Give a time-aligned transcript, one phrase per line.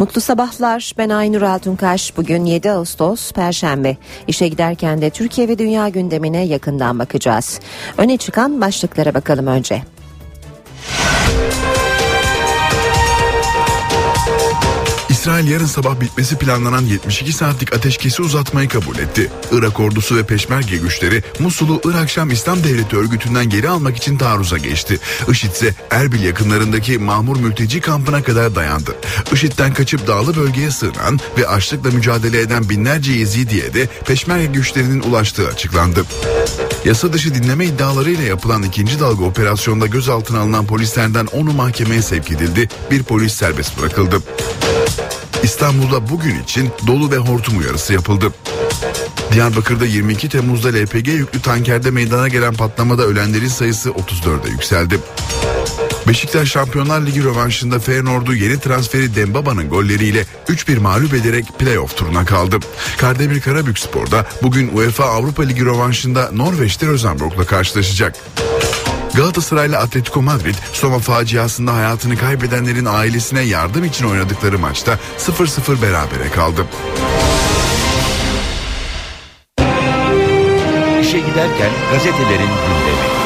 [0.00, 0.92] Mutlu sabahlar.
[0.98, 2.16] Ben Aynur Altunkaş.
[2.16, 3.96] Bugün 7 Ağustos Perşembe.
[4.26, 7.60] İşe giderken de Türkiye ve dünya gündemine yakından bakacağız.
[7.98, 9.82] Öne çıkan başlıklara bakalım önce.
[15.20, 19.30] İsrail yarın sabah bitmesi planlanan 72 saatlik ateşkesi uzatmayı kabul etti.
[19.52, 24.58] Irak ordusu ve peşmerge güçleri Musul'u Irak Şam İslam Devleti örgütünden geri almak için taarruza
[24.58, 24.98] geçti.
[25.30, 28.96] IŞİD ise Erbil yakınlarındaki Mahmur mülteci kampına kadar dayandı.
[29.32, 35.48] IŞİD'den kaçıp dağlı bölgeye sığınan ve açlıkla mücadele eden binlerce Yezidi'ye de peşmerge güçlerinin ulaştığı
[35.48, 36.04] açıklandı.
[36.84, 42.68] Yasa dışı dinleme iddialarıyla yapılan ikinci dalga operasyonda gözaltına alınan polislerden 10'u mahkemeye sevk edildi.
[42.90, 44.22] Bir polis serbest bırakıldı.
[45.42, 48.32] İstanbul'da bugün için dolu ve hortum uyarısı yapıldı.
[49.32, 54.98] Diyarbakır'da 22 Temmuz'da LPG yüklü tankerde meydana gelen patlamada ölenlerin sayısı 34'e yükseldi.
[56.08, 62.58] Beşiktaş Şampiyonlar Ligi rövanşında Feyenoord'u yeni transferi Dembaba'nın golleriyle 3-1 mağlup ederek playoff turuna kaldı.
[62.98, 68.14] Kardemir Karabükspor'da bugün UEFA Avrupa Ligi rövanşında Norveç'te Rosenborg'la karşılaşacak.
[69.14, 76.66] Galatasaray'la Atletico Madrid Soma faciasında hayatını kaybedenlerin ailesine yardım için oynadıkları maçta 0-0 berabere kaldı.
[81.00, 83.19] İşe giderken gazetelerin gündemi.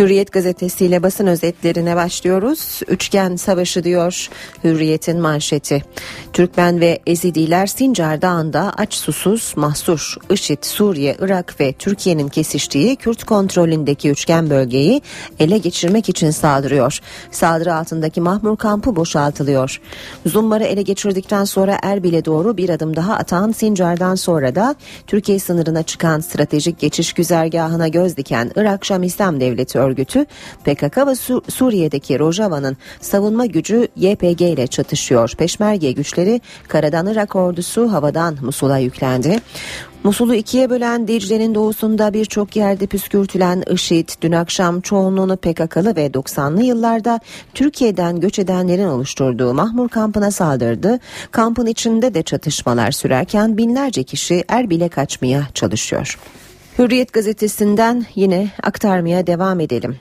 [0.00, 2.80] Hürriyet gazetesiyle basın özetlerine başlıyoruz.
[2.88, 4.28] Üçgen savaşı diyor
[4.64, 5.82] Hürriyet'in manşeti.
[6.32, 13.24] Türkmen ve Ezidiler Sincar Dağı'nda aç susuz mahsur IŞİD, Suriye, Irak ve Türkiye'nin kesiştiği Kürt
[13.24, 15.02] kontrolündeki üçgen bölgeyi
[15.38, 16.98] ele geçirmek için saldırıyor.
[17.30, 19.80] Saldırı altındaki Mahmur kampı boşaltılıyor.
[20.26, 24.74] Zummar'ı ele geçirdikten sonra Erbil'e doğru bir adım daha atan Sincar'dan sonra da
[25.06, 29.89] Türkiye sınırına çıkan stratejik geçiş güzergahına göz diken Irak Şam İslam Devleti örgütü
[30.64, 35.32] PKK ve Su- Suriye'deki Rojava'nın savunma gücü YPG ile çatışıyor.
[35.38, 39.40] Peşmerge güçleri karadan Irak ordusu havadan Musul'a yüklendi.
[40.04, 46.62] Musul'u ikiye bölen Dicle'nin doğusunda birçok yerde püskürtülen IŞİD dün akşam çoğunluğunu PKK'lı ve 90'lı
[46.62, 47.20] yıllarda
[47.54, 50.98] Türkiye'den göç edenlerin oluşturduğu Mahmur kampına saldırdı.
[51.30, 56.18] Kampın içinde de çatışmalar sürerken binlerce kişi Erbil'e kaçmaya çalışıyor.
[56.78, 59.96] Hürriyet gazetesinden yine aktarmaya devam edelim.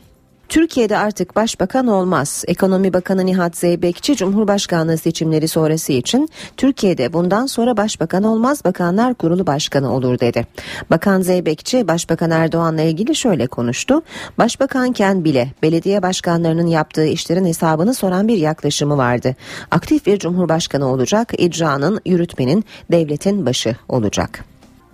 [0.49, 2.43] Türkiye'de artık başbakan olmaz.
[2.47, 9.47] Ekonomi Bakanı Nihat Zeybekçi Cumhurbaşkanlığı seçimleri sonrası için Türkiye'de bundan sonra başbakan olmaz Bakanlar Kurulu
[9.47, 10.47] Başkanı olur dedi.
[10.89, 14.01] Bakan Zeybekçi Başbakan Erdoğan'la ilgili şöyle konuştu.
[14.37, 19.35] Başbakanken bile belediye başkanlarının yaptığı işlerin hesabını soran bir yaklaşımı vardı.
[19.71, 24.45] Aktif bir cumhurbaşkanı olacak, icranın, yürütmenin, devletin başı olacak.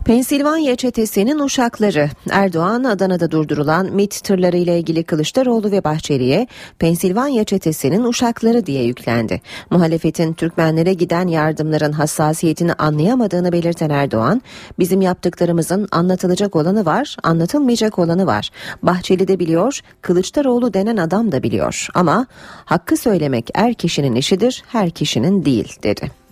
[0.05, 6.47] Pensilvanya çetesinin uşakları Erdoğan Adana'da durdurulan MIT tırları ile ilgili Kılıçdaroğlu ve Bahçeli'ye
[6.79, 9.41] Pensilvanya çetesinin uşakları diye yüklendi.
[9.69, 14.41] Muhalefetin Türkmenlere giden yardımların hassasiyetini anlayamadığını belirten Erdoğan,
[14.79, 18.49] bizim yaptıklarımızın anlatılacak olanı var, anlatılmayacak olanı var.
[18.83, 22.27] Bahçeli de biliyor, Kılıçdaroğlu denen adam da biliyor ama
[22.66, 26.25] hakkı söylemek er kişinin işidir, her kişinin değil dedi.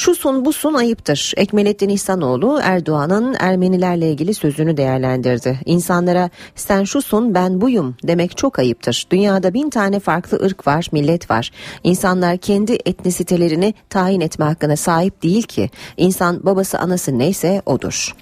[0.00, 1.32] Şu sun bu sun ayıptır.
[1.36, 5.60] Ekmelettin İhsanoğlu Erdoğan'ın Ermenilerle ilgili sözünü değerlendirdi.
[5.64, 9.06] İnsanlara sen şusun ben buyum demek çok ayıptır.
[9.10, 11.50] Dünyada bin tane farklı ırk var, millet var.
[11.84, 15.70] İnsanlar kendi etnisitelerini tayin etme hakkına sahip değil ki.
[15.96, 18.14] İnsan babası anası neyse odur.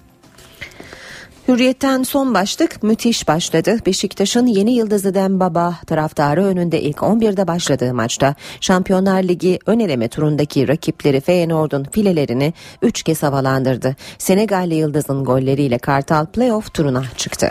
[1.48, 3.76] Hürriyetten son başlık müthiş başladı.
[3.86, 10.68] Beşiktaş'ın yeni yıldızı Dembaba taraftarı önünde ilk 11'de başladığı maçta Şampiyonlar Ligi ön eleme turundaki
[10.68, 13.96] rakipleri Feyenoord'un filelerini 3 kez havalandırdı.
[14.18, 17.50] Senegalli yıldızın golleriyle Kartal playoff turuna çıktı.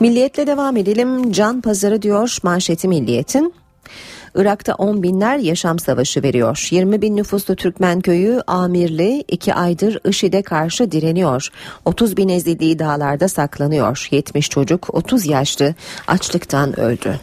[0.00, 1.32] Milliyetle devam edelim.
[1.32, 3.54] Can pazarı diyor manşeti milliyetin.
[4.36, 6.68] Irak'ta on binler yaşam savaşı veriyor.
[6.70, 11.48] 20 bin nüfuslu Türkmen köyü Amirli iki aydır IŞİD'e karşı direniyor.
[11.84, 14.08] 30 bin ezildiği dağlarda saklanıyor.
[14.10, 15.74] 70 çocuk 30 yaşlı
[16.06, 17.20] açlıktan öldü.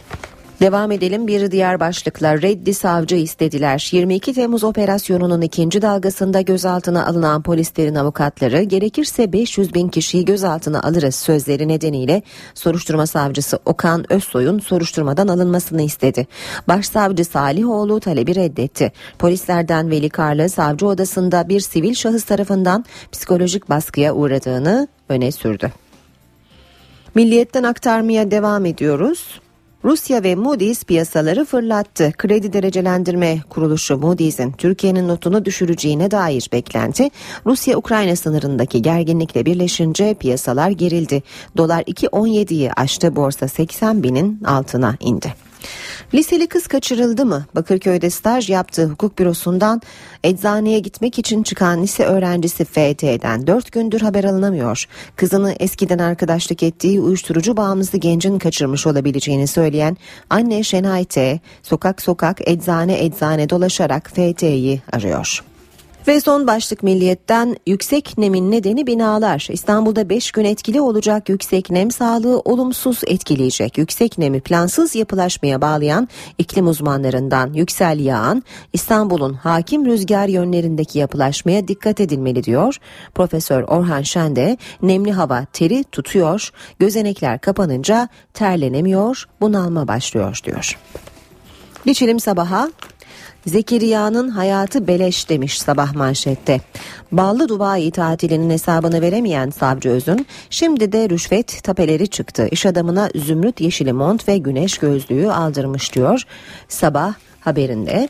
[0.60, 3.88] Devam edelim bir diğer başlıkla reddi savcı istediler.
[3.92, 11.14] 22 Temmuz operasyonunun ikinci dalgasında gözaltına alınan polislerin avukatları gerekirse 500 bin kişiyi gözaltına alırız
[11.14, 12.22] sözleri nedeniyle
[12.54, 16.26] soruşturma savcısı Okan Özsoy'un soruşturmadan alınmasını istedi.
[16.68, 18.92] Başsavcı Salihoğlu talebi reddetti.
[19.18, 25.72] Polislerden Veli Karlı savcı odasında bir sivil şahıs tarafından psikolojik baskıya uğradığını öne sürdü.
[27.14, 29.40] Milliyetten aktarmaya devam ediyoruz.
[29.84, 32.12] Rusya ve Moody's piyasaları fırlattı.
[32.18, 37.10] Kredi derecelendirme kuruluşu Moody's'in Türkiye'nin notunu düşüreceğine dair beklenti
[37.46, 41.22] Rusya-Ukrayna sınırındaki gerginlikle birleşince piyasalar gerildi.
[41.56, 45.34] Dolar 2.17'yi aştı borsa 80 binin altına indi.
[46.14, 47.44] Liseli kız kaçırıldı mı?
[47.54, 49.82] Bakırköy'de staj yaptığı hukuk bürosundan
[50.24, 54.84] eczaneye gitmek için çıkan lise öğrencisi FT'den 4 gündür haber alınamıyor.
[55.16, 59.96] Kızını eskiden arkadaşlık ettiği uyuşturucu bağımlısı gencin kaçırmış olabileceğini söyleyen
[60.30, 61.40] anne Şenay T.
[61.62, 65.44] sokak sokak eczane eczane dolaşarak FT'yi arıyor.
[66.08, 69.48] Ve son başlık milliyetten yüksek nemin nedeni binalar.
[69.50, 73.78] İstanbul'da 5 gün etkili olacak yüksek nem sağlığı olumsuz etkileyecek.
[73.78, 76.08] Yüksek nemi plansız yapılaşmaya bağlayan
[76.38, 78.42] iklim uzmanlarından Yüksel Yağan,
[78.72, 82.76] İstanbul'un hakim rüzgar yönlerindeki yapılaşmaya dikkat edilmeli diyor.
[83.14, 90.78] Profesör Orhan Şen de nemli hava teri tutuyor, gözenekler kapanınca terlenemiyor, bunalma başlıyor diyor.
[91.86, 92.70] Geçelim sabaha.
[93.46, 96.60] Zekeriya'nın hayatı beleş demiş sabah manşette.
[97.12, 102.48] Ballı Dubai tatilinin hesabını veremeyen savcı Özün şimdi de rüşvet tapeleri çıktı.
[102.50, 106.22] İş adamına zümrüt yeşili mont ve güneş gözlüğü aldırmış diyor
[106.68, 108.08] sabah haberinde.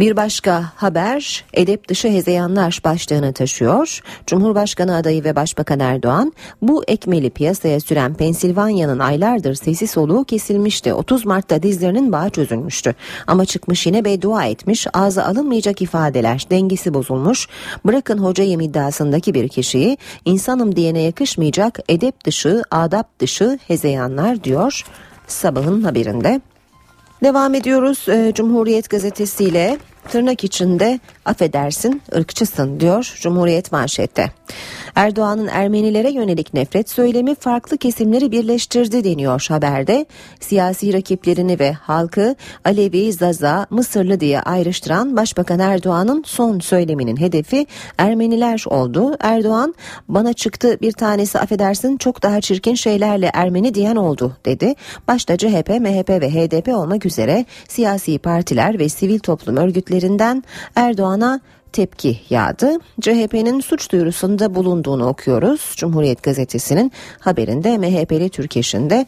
[0.00, 4.00] Bir başka haber edep dışı hezeyanlar başlığını taşıyor.
[4.26, 6.32] Cumhurbaşkanı adayı ve Başbakan Erdoğan
[6.62, 10.94] bu ekmeli piyasaya süren Pensilvanya'nın aylardır sesi soluğu kesilmişti.
[10.94, 12.94] 30 Mart'ta dizlerinin bağı çözülmüştü.
[13.26, 17.48] Ama çıkmış yine beddua etmiş ağza alınmayacak ifadeler dengesi bozulmuş.
[17.86, 24.84] Bırakın hocayım iddiasındaki bir kişiyi insanım diyene yakışmayacak edep dışı adap dışı hezeyanlar diyor
[25.26, 26.40] sabahın haberinde.
[27.22, 29.78] Devam ediyoruz e, Cumhuriyet gazetesiyle
[30.08, 34.30] tırnak içinde affedersin ırkçısın diyor Cumhuriyet manşette.
[34.94, 40.06] Erdoğan'ın Ermenilere yönelik nefret söylemi farklı kesimleri birleştirdi deniyor haberde.
[40.40, 47.66] Siyasi rakiplerini ve halkı Alevi, Zaza, Mısırlı diye ayrıştıran Başbakan Erdoğan'ın son söyleminin hedefi
[47.98, 49.16] Ermeniler oldu.
[49.20, 49.74] Erdoğan
[50.08, 54.74] bana çıktı bir tanesi affedersin çok daha çirkin şeylerle Ermeni diyen oldu dedi.
[55.08, 59.56] Başta CHP, MHP ve HDP olmak üzere siyasi partiler ve sivil toplum
[59.90, 60.44] örgütlerinden
[60.76, 61.40] Erdoğan'a
[61.72, 62.72] tepki yağdı.
[63.00, 65.74] CHP'nin suç duyurusunda bulunduğunu okuyoruz.
[65.76, 69.06] Cumhuriyet Gazetesi'nin haberinde MHP'li Türkeş'in de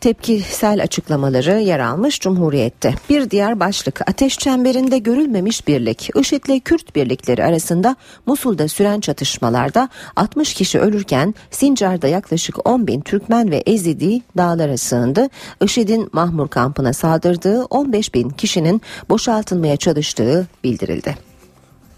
[0.00, 2.94] tepkisel açıklamaları yer almış Cumhuriyet'te.
[3.10, 6.10] Bir diğer başlık ateş çemberinde görülmemiş birlik.
[6.16, 13.50] IŞİD'le Kürt birlikleri arasında Musul'da süren çatışmalarda 60 kişi ölürken Sincar'da yaklaşık 10 bin Türkmen
[13.50, 15.28] ve Ezidi dağlara sığındı.
[15.64, 21.29] IŞİD'in Mahmur kampına saldırdığı 15 bin kişinin boşaltılmaya çalıştığı bildirildi.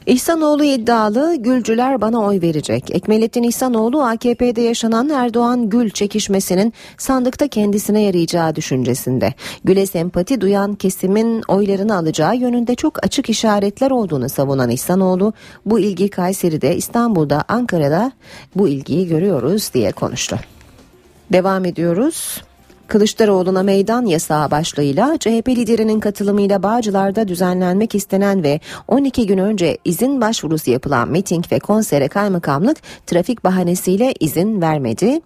[0.07, 2.91] İhsanoğlu iddialı Gülcüler bana oy verecek.
[2.91, 9.35] Ekmelettin İhsanoğlu AKP'de yaşanan Erdoğan Gül çekişmesinin sandıkta kendisine yarayacağı düşüncesinde.
[9.65, 15.33] Gül'e sempati duyan kesimin oylarını alacağı yönünde çok açık işaretler olduğunu savunan İhsanoğlu
[15.67, 18.13] bu ilgi Kayseri'de, İstanbul'da, Ankara'da
[18.57, 20.39] bu ilgiyi görüyoruz diye konuştu.
[21.33, 22.43] Devam ediyoruz.
[22.93, 30.21] Kılıçdaroğlu'na meydan yasağı başlığıyla CHP liderinin katılımıyla Bağcılar'da düzenlenmek istenen ve 12 gün önce izin
[30.21, 35.21] başvurusu yapılan miting ve konsere kaymakamlık trafik bahanesiyle izin vermedi.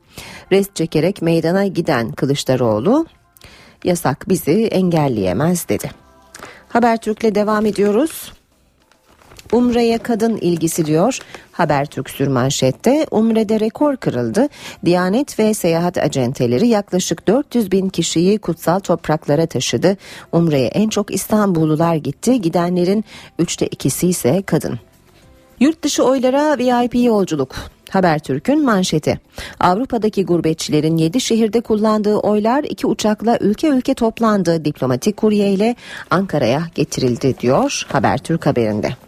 [0.53, 3.07] Rest çekerek meydana giden Kılıçdaroğlu
[3.85, 5.91] yasak bizi engelleyemez dedi.
[6.69, 8.33] Habertürk'le devam ediyoruz.
[9.53, 11.19] Umre'ye kadın ilgisi diyor.
[11.53, 14.49] Habertürk sürmanşette Umre'de rekor kırıldı.
[14.85, 19.97] Diyanet ve seyahat acenteleri yaklaşık 400 bin kişiyi kutsal topraklara taşıdı.
[20.33, 22.41] Umre'ye en çok İstanbullular gitti.
[22.41, 23.05] Gidenlerin
[23.39, 24.79] üçte ikisi ise kadın.
[25.61, 27.57] Yurt dışı oylara VIP yolculuk.
[27.91, 29.21] Habertürk'ün manşeti.
[29.61, 34.65] Avrupa'daki gurbetçilerin 7 şehirde kullandığı oylar iki uçakla ülke ülke toplandı.
[34.65, 35.77] Diplomatik kurye ile
[36.11, 39.06] Ankara'ya getirildi diyor Habertürk haberinde.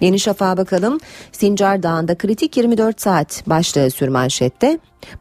[0.00, 1.00] Yeni Şafak'a bakalım.
[1.32, 4.78] Sincar Dağı'nda kritik 24 saat başlığı sür manşette.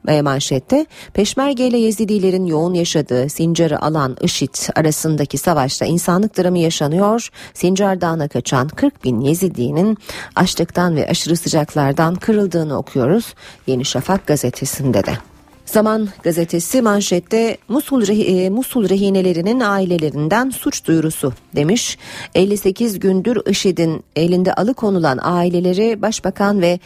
[0.07, 7.29] E, manşette Peşmerge ile Yezidilerin yoğun yaşadığı Sincar'ı alan IŞİD arasındaki savaşta insanlık dramı yaşanıyor.
[7.53, 9.97] Sincar Dağı'na kaçan 40 bin Yezidinin
[10.35, 13.33] açlıktan ve aşırı sıcaklardan kırıldığını okuyoruz.
[13.67, 15.34] Yeni Şafak gazetesinde de.
[15.65, 21.97] Zaman gazetesi manşette Musul, e, Musul rehinelerinin ailelerinden suç duyurusu demiş.
[22.35, 26.79] 58 gündür IŞİD'in elinde alıkonulan aileleri başbakan ve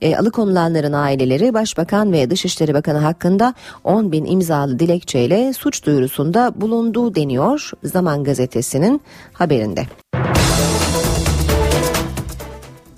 [0.00, 7.14] e, alıkonulanların aileleri Başbakan ve Dışişleri Bakanı hakkında 10 bin imzalı dilekçeyle suç duyurusunda bulunduğu
[7.14, 9.00] deniyor Zaman Gazetesi'nin
[9.32, 9.86] haberinde.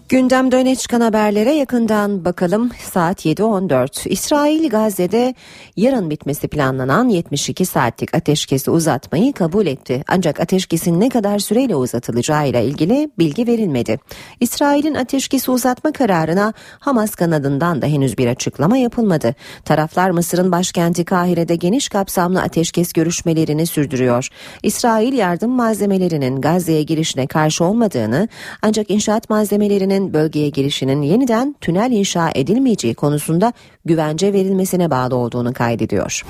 [0.08, 2.70] Gündemde öne çıkan haberlere yakından bakalım.
[2.92, 4.08] Saat 7.14.
[4.08, 5.34] İsrail Gazze'de
[5.76, 10.04] yarın bitmesi planlanan 72 saatlik ateşkesi uzatmayı kabul etti.
[10.08, 13.98] Ancak ateşkesin ne kadar süreyle uzatılacağı ile ilgili bilgi verilmedi.
[14.40, 19.34] İsrail'in ateşkesi uzatma kararına Hamas kanadından da henüz bir açıklama yapılmadı.
[19.64, 24.28] Taraflar Mısır'ın başkenti Kahire'de geniş kapsamlı ateşkes görüşmelerini sürdürüyor.
[24.62, 28.28] İsrail yardım malzemelerinin Gazze'ye girişine karşı olmadığını
[28.62, 33.52] ancak inşaat malzemelerinin Türkiye'nin bölgeye girişinin yeniden tünel inşa edilmeyeceği konusunda
[33.84, 36.22] güvence verilmesine bağlı olduğunu kaydediyor.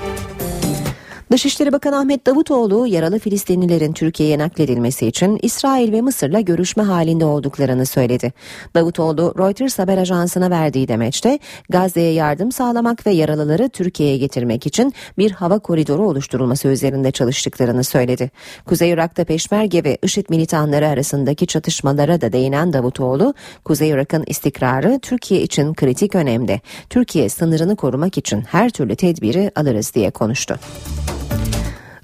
[1.31, 7.85] Dışişleri Bakanı Ahmet Davutoğlu yaralı Filistinlilerin Türkiye'ye nakledilmesi için İsrail ve Mısır'la görüşme halinde olduklarını
[7.85, 8.33] söyledi.
[8.75, 15.31] Davutoğlu Reuters haber ajansına verdiği demeçte Gazze'ye yardım sağlamak ve yaralıları Türkiye'ye getirmek için bir
[15.31, 18.31] hava koridoru oluşturulması üzerinde çalıştıklarını söyledi.
[18.65, 23.33] Kuzey Irak'ta Peşmerge ve IŞİD militanları arasındaki çatışmalara da değinen Davutoğlu,
[23.63, 26.61] Kuzey Irak'ın istikrarı Türkiye için kritik önemde.
[26.89, 30.59] Türkiye sınırını korumak için her türlü tedbiri alırız diye konuştu.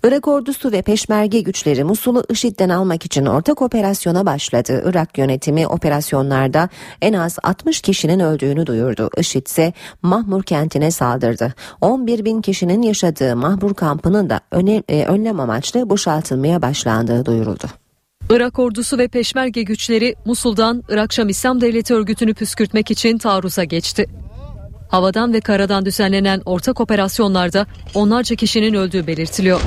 [0.06, 4.84] Irak ordusu ve peşmerge güçleri Musul'u IŞİD'den almak için ortak operasyona başladı.
[4.86, 6.70] Irak yönetimi operasyonlarda
[7.02, 9.10] en az 60 kişinin öldüğünü duyurdu.
[9.18, 11.54] IŞİD ise Mahmur kentine saldırdı.
[11.82, 14.40] 11 bin kişinin yaşadığı Mahmur kampının da
[14.88, 17.66] e, önlem amaçlı boşaltılmaya başlandığı duyuruldu.
[18.30, 24.06] Irak ordusu ve peşmerge güçleri Musul'dan Irak Şam İslam Devleti örgütünü püskürtmek için taarruza geçti.
[24.90, 29.62] Havadan ve karadan düzenlenen ortak operasyonlarda onlarca kişinin öldüğü belirtiliyor.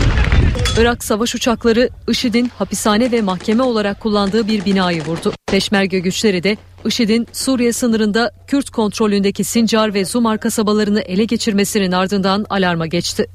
[0.78, 5.32] Irak savaş uçakları IŞİD'in hapishane ve mahkeme olarak kullandığı bir binayı vurdu.
[5.46, 12.46] Peşmerge güçleri de IŞİD'in Suriye sınırında Kürt kontrolündeki Sincar ve Zumar kasabalarını ele geçirmesinin ardından
[12.50, 13.26] alarma geçti.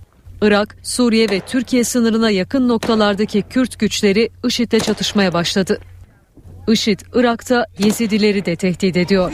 [0.41, 5.79] Irak, Suriye ve Türkiye sınırına yakın noktalardaki Kürt güçleri IŞİD'le çatışmaya başladı.
[6.67, 9.33] IŞİD, Irak'ta Yezidileri de tehdit ediyor.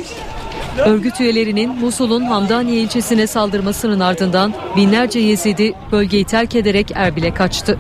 [0.86, 7.80] Örgüt üyelerinin Musul'un Hamdaniye ilçesine saldırmasının ardından binlerce Yezidi bölgeyi terk ederek Erbil'e kaçtı.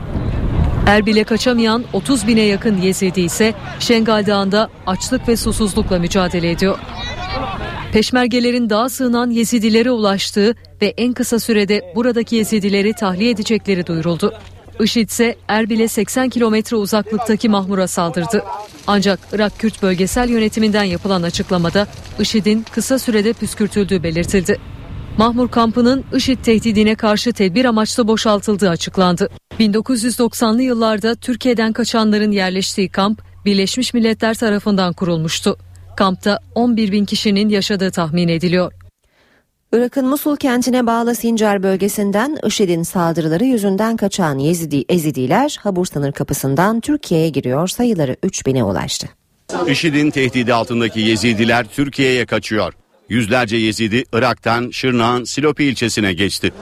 [0.87, 6.79] Erbil'e kaçamayan 30 bine yakın Yezidi ise Şengal Dağı'nda açlık ve susuzlukla mücadele ediyor.
[7.91, 14.33] Peşmergelerin dağa sığınan Yezidilere ulaştığı ve en kısa sürede buradaki Yezidileri tahliye edecekleri duyuruldu.
[14.79, 18.43] IŞİD ise Erbil'e 80 kilometre uzaklıktaki Mahmur'a saldırdı.
[18.87, 21.87] Ancak Irak Kürt Bölgesel Yönetiminden yapılan açıklamada
[22.19, 24.59] IŞİD'in kısa sürede püskürtüldüğü belirtildi.
[25.17, 29.29] Mahmur kampının IŞİD tehdidine karşı tedbir amaçlı boşaltıldığı açıklandı.
[29.59, 35.57] 1990'lı yıllarda Türkiye'den kaçanların yerleştiği kamp Birleşmiş Milletler tarafından kurulmuştu.
[35.97, 38.78] Kampta 11 bin kişinin yaşadığı tahmin ediliyor.
[39.71, 46.81] Irak'ın Musul kentine bağlı Sincar bölgesinden IŞİD'in saldırıları yüzünden kaçan Yezidi, Ezidiler Habur sınır kapısından
[46.81, 49.07] Türkiye'ye giriyor sayıları 3000'e ulaştı.
[49.67, 52.73] IŞİD'in tehdidi altındaki Yezidiler Türkiye'ye kaçıyor.
[53.09, 56.53] Yüzlerce Yezidi Irak'tan Şırnak'ın Silopi ilçesine geçti.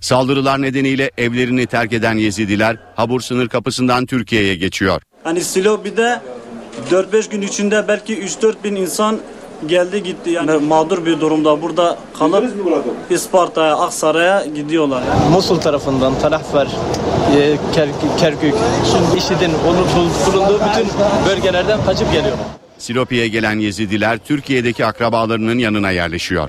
[0.00, 5.02] Saldırılar nedeniyle evlerini terk eden Yezidiler Habur sınır kapısından Türkiye'ye geçiyor.
[5.24, 6.20] Hani Silopi'de
[6.90, 9.18] 4-5 gün içinde belki 3-4 bin insan
[9.66, 12.44] geldi gitti yani mağdur bir durumda burada kalıp
[13.10, 15.02] İsparta'ya Aksaray'a gidiyorlar.
[15.32, 16.66] Musul tarafından Talahfer,
[17.36, 17.56] e,
[18.18, 18.54] Kerkük,
[19.16, 20.12] IŞİD'in bulunduğu
[20.54, 20.88] bütün
[21.28, 22.36] bölgelerden kaçıp geliyor.
[22.78, 26.48] Silopi'ye gelen Yezidiler Türkiye'deki akrabalarının yanına yerleşiyor.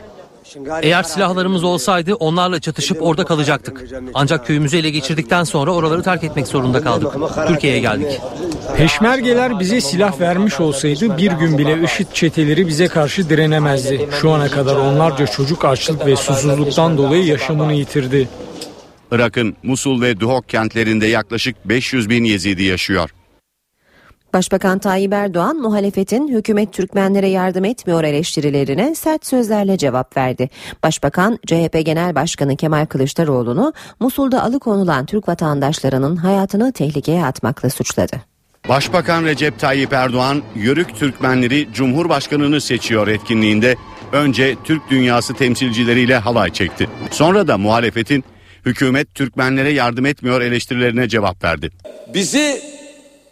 [0.82, 3.86] Eğer silahlarımız olsaydı onlarla çatışıp orada kalacaktık.
[4.14, 7.14] Ancak köyümüzü ele geçirdikten sonra oraları terk etmek zorunda kaldık.
[7.48, 8.22] Türkiye'ye geldik.
[8.78, 14.10] Peşmergeler bize silah vermiş olsaydı bir gün bile IŞİD çeteleri bize karşı direnemezdi.
[14.22, 18.30] Şu ana kadar onlarca çocuk açlık ve susuzluktan dolayı yaşamını yitirdi.
[19.12, 23.10] Irak'ın Musul ve Duhok kentlerinde yaklaşık 500 bin Yezidi yaşıyor.
[24.34, 30.50] Başbakan Tayyip Erdoğan muhalefetin hükümet Türkmenlere yardım etmiyor eleştirilerine sert sözlerle cevap verdi.
[30.84, 38.16] Başbakan CHP Genel Başkanı Kemal Kılıçdaroğlu'nu Musul'da alıkonulan Türk vatandaşlarının hayatını tehlikeye atmakla suçladı.
[38.70, 43.76] Başbakan Recep Tayyip Erdoğan, Yörük Türkmenleri Cumhurbaşkanını seçiyor etkinliğinde
[44.12, 46.90] önce Türk dünyası temsilcileriyle halay çekti.
[47.12, 48.24] Sonra da muhalefetin
[48.66, 51.70] hükümet Türkmenlere yardım etmiyor eleştirilerine cevap verdi.
[52.14, 52.74] Bizi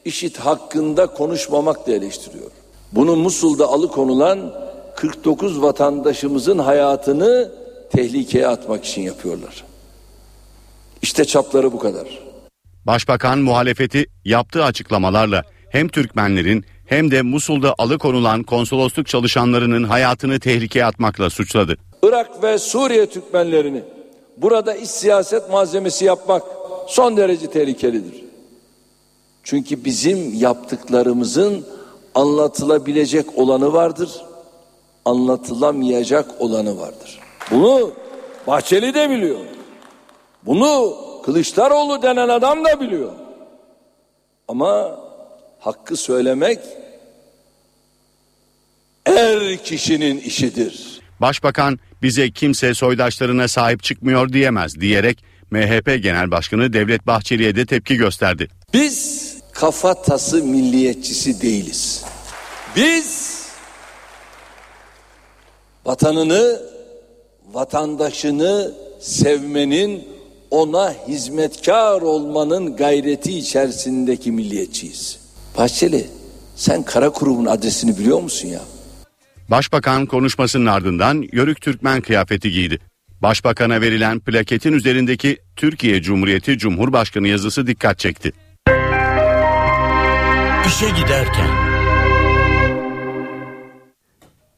[0.05, 2.51] IŞİD hakkında konuşmamakla eleştiriyor.
[2.91, 4.53] Bunu Musul'da alıkonulan
[4.95, 7.51] 49 vatandaşımızın hayatını
[7.91, 9.63] tehlikeye atmak için yapıyorlar.
[11.01, 12.07] İşte çapları bu kadar.
[12.85, 21.29] Başbakan muhalefeti yaptığı açıklamalarla hem Türkmenlerin hem de Musul'da alıkonulan konsolosluk çalışanlarının hayatını tehlikeye atmakla
[21.29, 21.77] suçladı.
[22.03, 23.83] Irak ve Suriye Türkmenlerini
[24.37, 26.43] burada iç siyaset malzemesi yapmak
[26.87, 28.30] son derece tehlikelidir.
[29.43, 31.65] Çünkü bizim yaptıklarımızın
[32.15, 34.11] Anlatılabilecek olanı vardır,
[35.05, 37.19] anlatılamayacak olanı vardır.
[37.51, 37.93] Bunu
[38.47, 39.39] Bahçeli de biliyor.
[40.45, 43.11] Bunu Kılıçdaroğlu denen adam da biliyor.
[44.47, 44.99] Ama
[45.59, 46.59] hakkı söylemek
[49.05, 51.01] er kişinin işidir.
[51.21, 57.95] Başbakan bize kimse soydaşlarına sahip çıkmıyor diyemez diyerek MHP Genel Başkanı Devlet Bahçeli'ye de tepki
[57.95, 58.47] gösterdi.
[58.73, 62.03] Biz kafatası milliyetçisi değiliz.
[62.75, 63.41] Biz
[65.85, 66.61] vatanını,
[67.53, 70.07] vatandaşını sevmenin,
[70.51, 75.19] ona hizmetkar olmanın gayreti içerisindeki milliyetçiyiz.
[75.57, 76.07] Bahçeli,
[76.55, 78.61] sen Karakurum'un adresini biliyor musun ya?
[79.49, 82.79] Başbakan konuşmasının ardından Yörük Türkmen kıyafeti giydi.
[83.21, 88.33] Başbakan'a verilen plaketin üzerindeki Türkiye Cumhuriyeti Cumhurbaşkanı yazısı dikkat çekti.
[90.67, 91.47] İşe giderken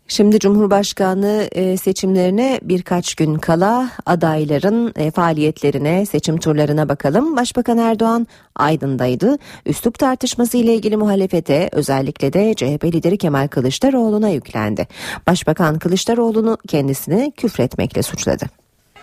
[0.07, 7.38] Şimdi Cumhurbaşkanlığı e, seçimlerine birkaç gün kala adayların e, faaliyetlerine, seçim turlarına bakalım.
[7.38, 9.38] Başbakan Erdoğan Aydın'daydı.
[9.65, 14.88] Üslup tartışması ile ilgili muhalefete özellikle de CHP lideri Kemal Kılıçdaroğlu'na yüklendi.
[15.27, 18.45] Başbakan Kılıçdaroğlu'nu kendisini küfretmekle suçladı.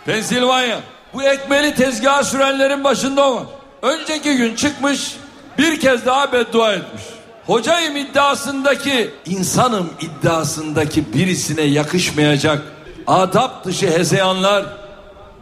[0.05, 0.79] Pensilvanya
[1.13, 3.43] bu ekmeli tezgaha sürenlerin başında var.
[3.81, 5.17] Önceki gün çıkmış
[5.57, 7.03] bir kez daha beddua etmiş.
[7.45, 12.61] Hocayım iddiasındaki, insanım iddiasındaki birisine yakışmayacak
[13.07, 14.65] adap dışı hezeyanlar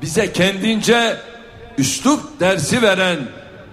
[0.02, 1.18] bize kendince
[1.78, 3.20] üslup dersi veren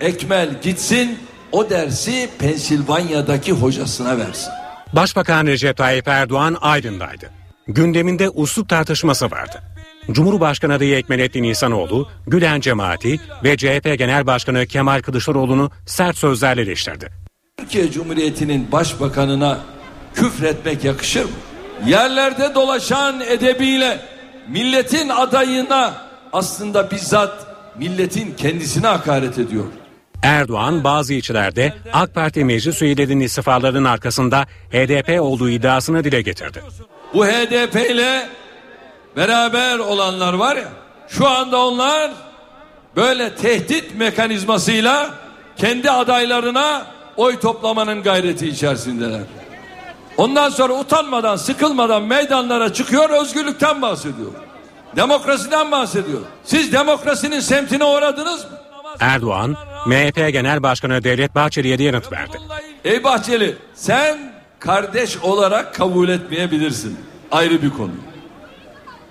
[0.01, 1.19] Ekmel gitsin
[1.53, 4.53] o dersi Pensilvanya'daki hocasına versin.
[4.93, 7.31] Başbakan Recep Tayyip Erdoğan Aydın'daydı.
[7.69, 9.63] Gündeminde uslup tartışması vardı.
[10.11, 17.11] Cumhurbaşkanı adayı Ekmelettin İhsanoğlu, Gülen cemaati ve CHP Genel Başkanı Kemal Kılıçdaroğlu'nu sert sözlerle eleştirdi.
[17.57, 19.59] Türkiye Cumhuriyeti'nin başbakanına
[20.15, 21.31] küfretmek yakışır mı?
[21.87, 24.01] Yerlerde dolaşan edebiyle
[24.49, 25.95] milletin adayına
[26.33, 27.47] aslında bizzat
[27.79, 29.65] milletin kendisine hakaret ediyor.
[30.23, 36.63] Erdoğan bazı ilçelerde AK Parti meclis üyelerinin istifalarının arkasında HDP olduğu iddiasını dile getirdi.
[37.15, 38.29] Bu HDP ile
[39.17, 40.69] beraber olanlar var ya
[41.09, 42.11] şu anda onlar
[42.97, 45.11] böyle tehdit mekanizmasıyla
[45.57, 46.87] kendi adaylarına
[47.17, 49.21] oy toplamanın gayreti içerisindeler.
[50.17, 54.31] Ondan sonra utanmadan, sıkılmadan meydanlara çıkıyor, özgürlükten bahsediyor.
[54.97, 56.21] Demokrasiden bahsediyor.
[56.45, 58.51] Siz demokrasinin semtine uğradınız mı?
[59.01, 62.39] Erdoğan, MHP Genel Başkanı Devlet Bahçeli'ye de yanıt verdi.
[62.85, 66.99] Ey Bahçeli, sen kardeş olarak kabul etmeyebilirsin.
[67.33, 67.91] Ayrı bir konu.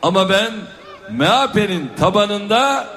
[0.05, 0.51] Ama ben
[1.11, 2.87] MHP'nin tabanında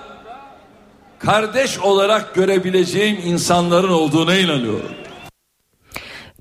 [1.18, 4.90] kardeş olarak görebileceğim insanların olduğuna inanıyorum.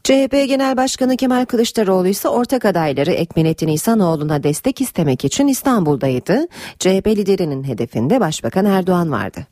[0.03, 6.47] CHP Genel Başkanı Kemal Kılıçdaroğlu ise ortak adayları Ekmenettin İhsanoğlu'na destek istemek için İstanbul'daydı.
[6.79, 9.47] CHP liderinin hedefinde Başbakan Erdoğan vardı.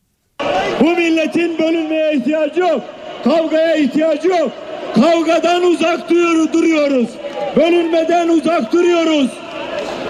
[0.79, 2.81] Bu milletin bölünmeye ihtiyacı yok.
[3.23, 4.51] Kavgaya ihtiyacı yok.
[4.95, 7.09] Kavgadan uzak duruyoruz.
[7.55, 9.44] Bölünmeden uzak duruyoruz.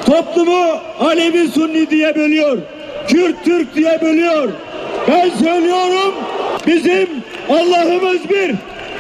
[0.06, 2.58] Toplumu Alevi Sunni diye bölüyor.
[3.08, 4.50] Kürt Türk diye bölüyor.
[5.08, 6.14] Ben söylüyorum
[6.68, 7.10] bizim
[7.50, 8.56] Allah'ımız bir.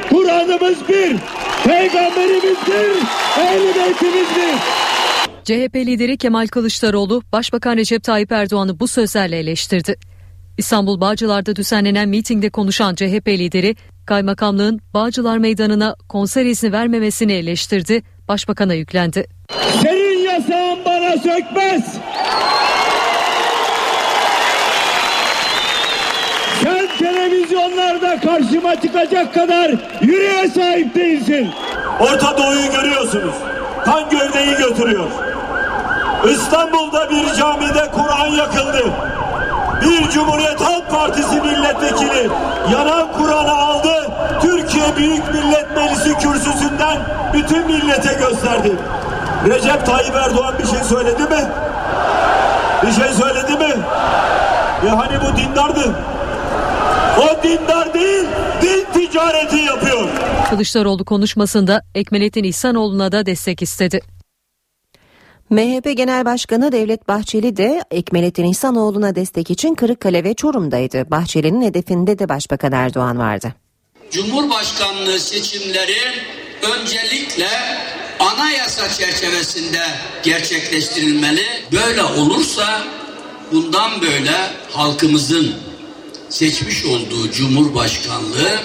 [0.09, 1.15] Kur'an'ımız bir.
[1.63, 2.95] Peygamberimiz bir.
[3.41, 4.55] Ehl-i Beytimiz bir.
[5.43, 9.95] CHP lideri Kemal Kılıçdaroğlu, Başbakan Recep Tayyip Erdoğan'ı bu sözlerle eleştirdi.
[10.57, 18.73] İstanbul Bağcılar'da düzenlenen mitingde konuşan CHP lideri, kaymakamlığın Bağcılar Meydanı'na konser izni vermemesini eleştirdi, başbakana
[18.73, 19.27] yüklendi.
[19.81, 20.04] Senin
[21.25, 21.83] sökmez.
[26.63, 31.51] Sen televizyonlarda karşıma çıkacak kadar yüreğe sahip değilsin.
[31.99, 33.35] Orta Doğu'yu görüyorsunuz.
[33.85, 35.05] Kan gövdeyi götürüyor.
[36.29, 38.83] İstanbul'da bir camide Kur'an yakıldı.
[39.81, 42.29] Bir Cumhuriyet Halk Partisi milletvekili
[42.73, 44.11] yanan Kur'an'ı aldı.
[44.41, 46.97] Türkiye Büyük Millet Meclisi kürsüsünden
[47.33, 48.75] bütün millete gösterdi.
[49.45, 51.45] Recep Tayyip Erdoğan bir şey söyledi mi?
[52.83, 53.73] Bir şey söyledi mi?
[54.87, 55.95] Ya hani bu dindardı.
[57.17, 58.25] O dindar değil,
[58.61, 60.07] din ticareti yapıyor.
[60.49, 64.01] Kılıçdaroğlu konuşmasında Ekmelettin İhsanoğlu'na da destek istedi.
[65.49, 71.11] MHP Genel Başkanı Devlet Bahçeli de Ekmelettin İhsanoğlu'na destek için Kırıkkale ve Çorum'daydı.
[71.11, 73.53] Bahçeli'nin hedefinde de Başbakan Erdoğan vardı.
[74.11, 75.97] Cumhurbaşkanlığı seçimleri
[76.61, 77.47] öncelikle
[78.19, 79.81] anayasa çerçevesinde
[80.23, 81.43] gerçekleştirilmeli.
[81.71, 82.83] Böyle olursa
[83.51, 84.31] bundan böyle
[84.71, 85.55] halkımızın
[86.29, 88.59] seçmiş olduğu Cumhurbaşkanlığı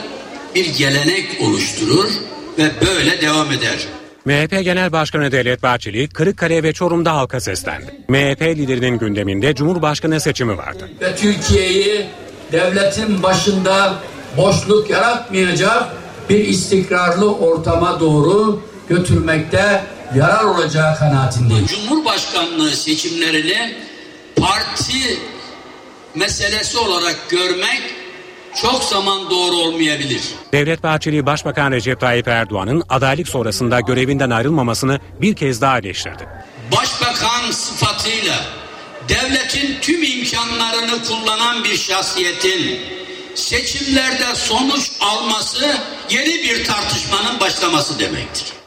[0.55, 2.11] bir gelenek oluşturur
[2.59, 4.00] ve böyle devam eder.
[4.25, 7.95] MHP Genel Başkanı Devlet Bahçeli, Kırıkkale ve Çorum'da halka seslendi.
[8.09, 10.91] MHP liderinin gündeminde Cumhurbaşkanı seçimi vardı.
[11.01, 12.07] Ve Türkiye'yi
[12.53, 13.95] devletin başında
[14.37, 15.85] boşluk yaratmayacak
[16.29, 21.67] bir istikrarlı ortama doğru götürmekte yarar olacağı kanaatindeyim.
[21.67, 23.75] Cumhurbaşkanlığı seçimlerini
[24.37, 25.19] parti
[26.15, 28.00] meselesi olarak görmek
[28.55, 30.23] çok zaman doğru olmayabilir.
[30.53, 36.29] Devlet Bahçeli, Başbakan Recep Tayyip Erdoğan'ın adaylık sonrasında görevinden ayrılmamasını bir kez daha eleştirdi.
[36.77, 38.35] Başbakan sıfatıyla
[39.09, 42.81] devletin tüm imkanlarını kullanan bir şahsiyetin
[43.35, 45.77] seçimlerde sonuç alması
[46.11, 48.60] yeni bir tartışmanın başlaması demektir.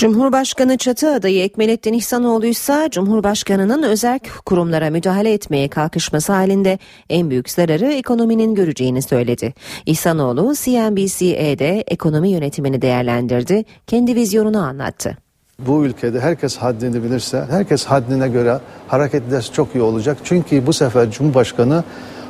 [0.00, 6.78] Cumhurbaşkanı çatı adayı Ekmelettin İhsanoğlu ise Cumhurbaşkanı'nın özel kurumlara müdahale etmeye kalkışması halinde
[7.10, 9.54] en büyük zararı ekonominin göreceğini söyledi.
[9.86, 15.18] İhsanoğlu CNBC'de ekonomi yönetimini değerlendirdi, kendi vizyonunu anlattı.
[15.58, 18.58] Bu ülkede herkes haddini bilirse, herkes haddine göre
[18.88, 20.18] hareket ederse çok iyi olacak.
[20.24, 21.84] Çünkü bu sefer Cumhurbaşkanı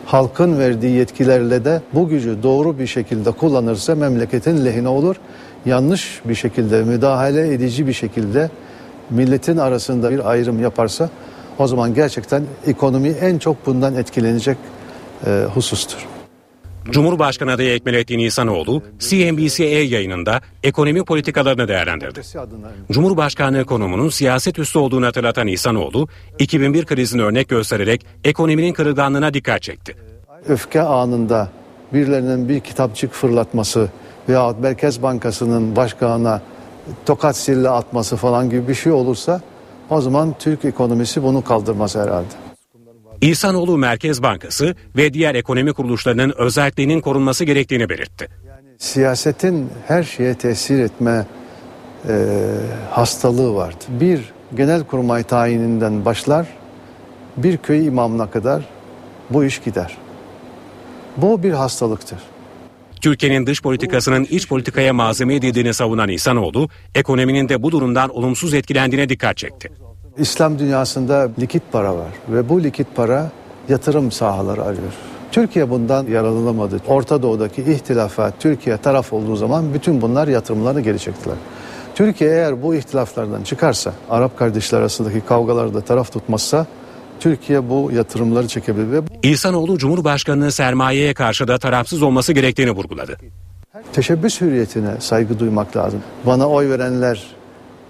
[0.06, 5.16] halkın verdiği yetkilerle de bu gücü doğru bir şekilde kullanırsa memleketin lehine olur.
[5.66, 8.50] Yanlış bir şekilde, müdahale edici bir şekilde
[9.10, 11.10] milletin arasında bir ayrım yaparsa
[11.58, 14.56] o zaman gerçekten ekonomi en çok bundan etkilenecek
[15.26, 16.06] e, husustur.
[16.90, 22.20] Cumhurbaşkanı adayı Ekmelettin İhsanoğlu, CNBC yayınında ekonomi politikalarını değerlendirdi.
[22.92, 29.96] Cumhurbaşkanlığı konumunun siyaset üstü olduğunu hatırlatan İhsanoğlu, 2001 krizini örnek göstererek ekonominin kırılganlığına dikkat çekti.
[30.48, 31.48] Öfke anında
[31.92, 33.88] birilerinin bir kitapçık fırlatması
[34.28, 36.42] veya Merkez Bankası'nın başkanına
[37.06, 39.40] tokat sille atması falan gibi bir şey olursa
[39.90, 42.50] o zaman Türk ekonomisi bunu kaldırmaz herhalde.
[43.20, 48.28] İhsanoğlu Merkez Bankası ve diğer ekonomi kuruluşlarının özelliğinin korunması gerektiğini belirtti.
[48.78, 51.26] Siyasetin her şeye tesir etme
[52.08, 52.36] e,
[52.90, 53.84] hastalığı vardı.
[53.88, 56.46] Bir genel kurmay tayininden başlar,
[57.36, 58.62] bir köy imamına kadar
[59.30, 59.96] bu iş gider.
[61.16, 62.18] Bu bir hastalıktır.
[63.00, 69.08] Türkiye'nin dış politikasının iç politikaya malzeme edildiğini savunan İhsanoğlu, ekonominin de bu durumdan olumsuz etkilendiğine
[69.08, 69.70] dikkat çekti.
[70.18, 73.30] İslam dünyasında likit para var ve bu likit para
[73.68, 74.92] yatırım sahaları arıyor.
[75.32, 76.80] Türkiye bundan yararlanamadı.
[76.86, 81.36] Orta Doğu'daki ihtilafa Türkiye taraf olduğu zaman bütün bunlar yatırımlarını geri çektiler.
[81.94, 86.66] Türkiye eğer bu ihtilaflardan çıkarsa, Arap kardeşler arasındaki kavgalarda taraf tutmazsa
[87.20, 89.04] Türkiye bu yatırımları çekebilir.
[89.22, 93.16] İhsanoğlu Cumhurbaşkanı'nın sermayeye karşı da tarafsız olması gerektiğini vurguladı.
[93.92, 96.00] Teşebbüs hürriyetine saygı duymak lazım.
[96.26, 97.26] Bana oy verenler,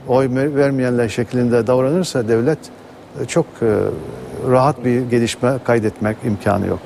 [0.09, 2.59] oy vermeyenler şeklinde davranırsa devlet
[3.23, 3.69] e, çok e,
[4.51, 6.81] rahat bir gelişme kaydetmek imkanı yok.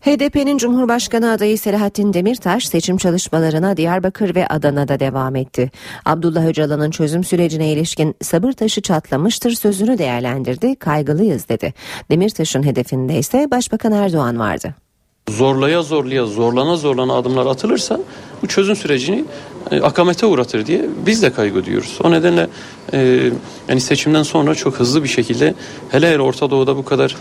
[0.00, 5.70] HDP'nin Cumhurbaşkanı adayı Selahattin Demirtaş seçim çalışmalarına Diyarbakır ve Adana'da devam etti.
[6.04, 11.74] Abdullah Öcalan'ın çözüm sürecine ilişkin sabır taşı çatlamıştır sözünü değerlendirdi, kaygılıyız dedi.
[12.10, 14.74] Demirtaş'ın hedefinde ise Başbakan Erdoğan vardı.
[15.28, 18.00] Zorlaya zorlaya zorlana zorlana adımlar atılırsa
[18.42, 19.24] bu çözüm sürecini
[19.70, 21.98] e, akamete uğratır diye biz de kaygı duyuyoruz.
[22.04, 22.48] O nedenle
[22.92, 23.30] e,
[23.68, 25.54] yani seçimden sonra çok hızlı bir şekilde
[25.90, 27.16] hele hele Orta Doğu'da bu kadar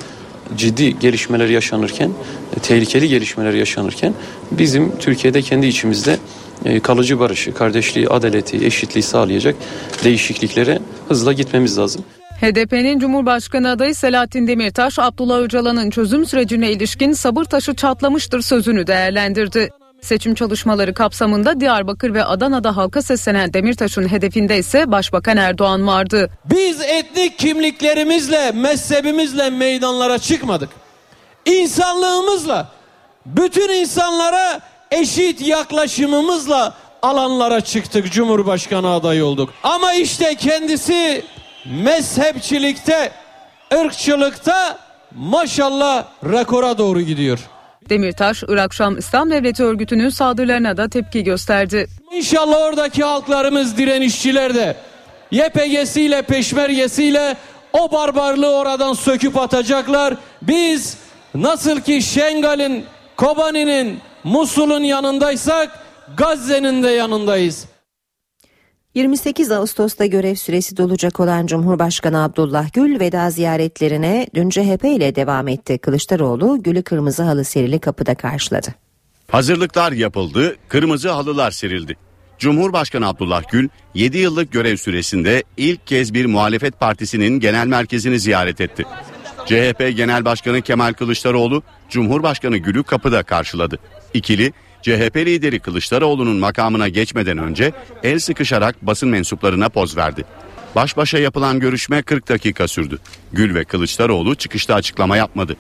[0.58, 2.12] ciddi gelişmeler yaşanırken,
[2.58, 4.14] e, tehlikeli gelişmeler yaşanırken
[4.52, 6.18] bizim Türkiye'de kendi içimizde
[6.66, 9.56] e, kalıcı barışı, kardeşliği, adaleti, eşitliği sağlayacak
[10.04, 12.04] değişikliklere hızla gitmemiz lazım.
[12.42, 19.70] HDP'nin Cumhurbaşkanı adayı Selahattin Demirtaş, Abdullah Öcalan'ın çözüm sürecine ilişkin sabır taşı çatlamıştır sözünü değerlendirdi.
[20.02, 26.30] Seçim çalışmaları kapsamında Diyarbakır ve Adana'da halka seslenen Demirtaş'ın hedefinde ise Başbakan Erdoğan vardı.
[26.46, 30.70] Biz etnik kimliklerimizle, mezhebimizle meydanlara çıkmadık.
[31.46, 32.68] İnsanlığımızla,
[33.26, 34.60] bütün insanlara
[34.92, 39.50] eşit yaklaşımımızla alanlara çıktık, Cumhurbaşkanı adayı olduk.
[39.64, 41.26] Ama işte kendisi
[41.66, 43.12] mezhepçilikte,
[43.74, 44.78] ırkçılıkta
[45.16, 47.40] maşallah rekora doğru gidiyor.
[47.90, 51.88] Demirtaş, Irak Şam İslam Devleti örgütünün saldırılarına da tepki gösterdi.
[52.12, 54.76] İnşallah oradaki halklarımız direnişçiler de
[55.32, 57.38] YPG'siyle peşmergesiyle
[57.74, 60.14] o barbarlığı oradan söküp atacaklar.
[60.42, 60.98] Biz
[61.36, 62.86] nasıl ki Şengal'in,
[63.18, 65.80] Kobani'nin, Musul'un yanındaysak
[66.18, 67.66] Gazze'nin de yanındayız.
[68.96, 75.48] 28 Ağustos'ta görev süresi dolacak olan Cumhurbaşkanı Abdullah Gül veda ziyaretlerine dün CHP ile devam
[75.48, 75.78] etti.
[75.78, 78.68] Kılıçdaroğlu Gül'ü kırmızı halı serili kapıda karşıladı.
[79.32, 81.98] Hazırlıklar yapıldı, kırmızı halılar serildi.
[82.40, 88.62] Cumhurbaşkanı Abdullah Gül 7 yıllık görev süresinde ilk kez bir muhalefet partisinin genel merkezini ziyaret
[88.62, 88.84] etti.
[89.46, 93.80] CHP Genel Başkanı Kemal Kılıçdaroğlu Cumhurbaşkanı Gül'ü kapıda karşıladı.
[94.14, 97.72] İkili CHP lideri Kılıçdaroğlu'nun makamına geçmeden önce
[98.04, 100.26] el sıkışarak basın mensuplarına poz verdi.
[100.76, 103.00] Baş başa yapılan görüşme 40 dakika sürdü.
[103.34, 105.56] Gül ve Kılıçdaroğlu çıkışta açıklama yapmadı.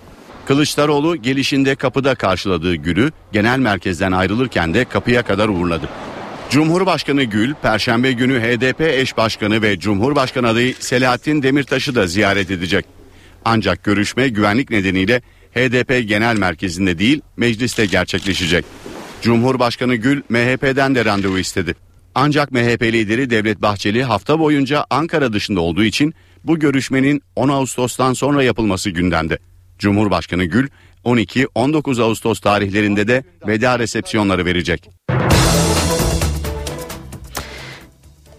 [0.45, 5.89] Kılıçdaroğlu gelişinde kapıda karşıladığı Gül'ü genel merkezden ayrılırken de kapıya kadar uğurladı.
[6.49, 12.85] Cumhurbaşkanı Gül, Perşembe günü HDP eş başkanı ve Cumhurbaşkanı adayı Selahattin Demirtaş'ı da ziyaret edecek.
[13.45, 15.21] Ancak görüşme güvenlik nedeniyle
[15.53, 18.65] HDP Genel Merkezi'nde değil mecliste gerçekleşecek.
[19.21, 21.75] Cumhurbaşkanı Gül MHP'den de randevu istedi.
[22.15, 28.13] Ancak MHP lideri Devlet Bahçeli hafta boyunca Ankara dışında olduğu için bu görüşmenin 10 Ağustos'tan
[28.13, 29.39] sonra yapılması gündemde.
[29.79, 30.67] Cumhurbaşkanı Gül
[31.05, 34.89] 12-19 Ağustos tarihlerinde de veda resepsiyonları verecek.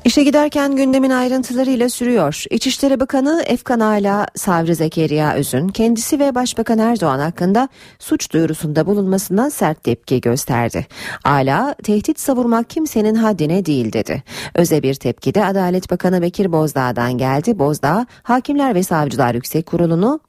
[0.05, 2.45] İşe giderken gündemin ayrıntılarıyla sürüyor.
[2.51, 9.51] İçişleri Bakanı Efkan Ala Savcı Zekeriya Öz'ün kendisi ve Başbakan Erdoğan hakkında suç duyurusunda bulunmasına
[9.51, 10.87] sert tepki gösterdi.
[11.25, 14.23] Ala, tehdit savurmak kimsenin haddine değil dedi.
[14.55, 17.59] Öz'e bir tepki de Adalet Bakanı Bekir Bozdağ'dan geldi.
[17.59, 20.21] Bozdağ, Hakimler ve Savcılar Yüksek Kurulu'nu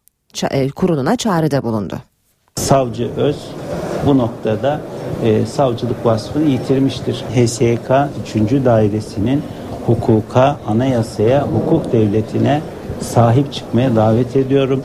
[0.52, 2.00] e, kuruluna çağrıda bulundu.
[2.56, 3.38] Savcı Öz
[4.06, 4.82] bu noktada
[5.24, 7.16] e, savcılık vasfını yitirmiştir.
[7.16, 7.92] HSK
[8.36, 8.66] 3.
[8.66, 9.44] Dairesi'nin
[9.88, 12.62] hukuka, anayasaya, hukuk devletine
[13.02, 14.84] sahip çıkmaya davet ediyorum.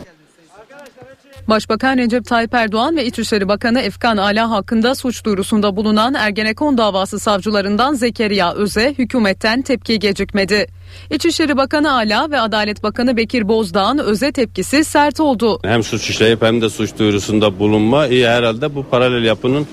[1.49, 7.19] Başbakan Recep Tayyip Erdoğan ve İçişleri Bakanı Efkan Ala hakkında suç duyurusunda bulunan Ergenekon davası
[7.19, 10.67] savcılarından Zekeriya Öz'e hükümetten tepki gecikmedi.
[11.11, 15.61] İçişleri Bakanı Ala ve Adalet Bakanı Bekir Bozdağ'ın Öz'e tepkisi sert oldu.
[15.65, 19.67] Hem suç işleyip hem de suç duyurusunda bulunma iyi herhalde bu paralel yapının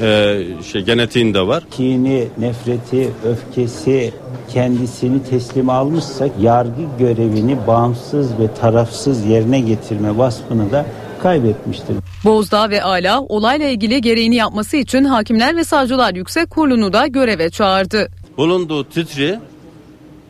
[0.00, 1.62] e, şey genetiğinde var.
[1.70, 4.12] Kini, nefreti, öfkesi
[4.52, 10.86] kendisini teslim almışsa yargı görevini bağımsız ve tarafsız yerine getirme vasfını da
[11.22, 11.96] kaybetmiştir.
[12.24, 17.50] Bozdağ ve Ala olayla ilgili gereğini yapması için Hakimler ve Savcılar Yüksek Kurulu'nu da göreve
[17.50, 18.08] çağırdı.
[18.36, 19.38] Bulunduğu titri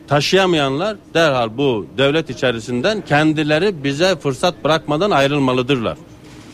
[0.07, 5.97] taşıyamayanlar derhal bu devlet içerisinden kendileri bize fırsat bırakmadan ayrılmalıdırlar.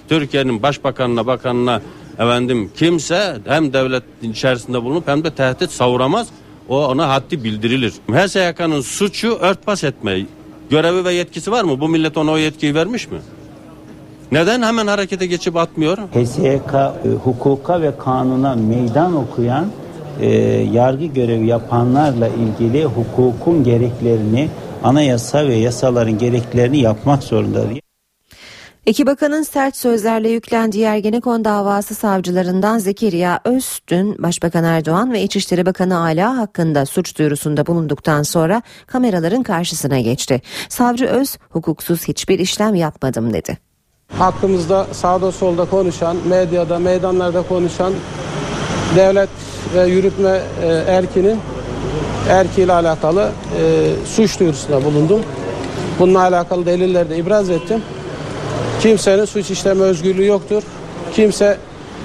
[0.09, 1.81] Türkiye'nin başbakanına, bakanına
[2.19, 6.27] efendim kimse hem devlet içerisinde bulunup hem de tehdit savuramaz.
[6.69, 7.93] O ona haddi bildirilir.
[8.11, 10.25] HSYK'nın suçu örtbas etme
[10.69, 11.79] görevi ve yetkisi var mı?
[11.79, 13.17] Bu millet ona o yetkiyi vermiş mi?
[14.31, 15.97] Neden hemen harekete geçip atmıyor?
[15.97, 19.65] HSYK e, hukuka ve kanuna meydan okuyan
[20.21, 20.29] e,
[20.73, 24.49] yargı görevi yapanlarla ilgili hukukun gereklerini
[24.83, 27.86] anayasa ve yasaların gereklerini yapmak zorundadır.
[28.87, 35.65] İki bakanın sert sözlerle yüklendiği Ergenekon davası savcılarından Zekeriya Öz dün Başbakan Erdoğan ve İçişleri
[35.65, 40.41] Bakanı Ala hakkında suç duyurusunda bulunduktan sonra kameraların karşısına geçti.
[40.69, 43.57] Savcı Öz hukuksuz hiçbir işlem yapmadım dedi.
[44.17, 47.93] Hakkımızda sağda solda konuşan, medyada, meydanlarda konuşan
[48.95, 49.29] devlet
[49.75, 51.39] ve yürütme e, erkinin
[52.29, 55.21] erkiyle alakalı e, suç duyurusunda bulundum.
[55.99, 57.81] Bununla alakalı deliller de ibraz ettim.
[58.81, 60.63] Kimsenin suç işleme özgürlüğü yoktur.
[61.13, 61.57] Kimse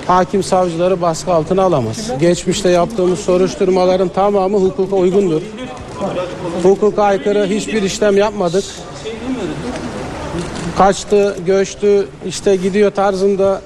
[0.06, 2.10] hakim savcıları baskı altına alamaz.
[2.20, 5.42] Geçmişte yaptığımız soruşturmaların tamamı hukuka uygundur.
[6.62, 8.64] Hukuka aykırı hiçbir işlem yapmadık.
[10.78, 13.62] Kaçtı, göçtü, işte gidiyor tarzında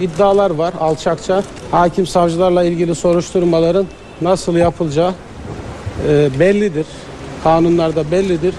[0.00, 1.42] iddialar var alçakça.
[1.70, 3.86] Hakim savcılarla ilgili soruşturmaların
[4.22, 5.14] nasıl yapılacağı
[6.08, 6.86] e, bellidir.
[7.44, 8.54] Kanunlarda bellidir.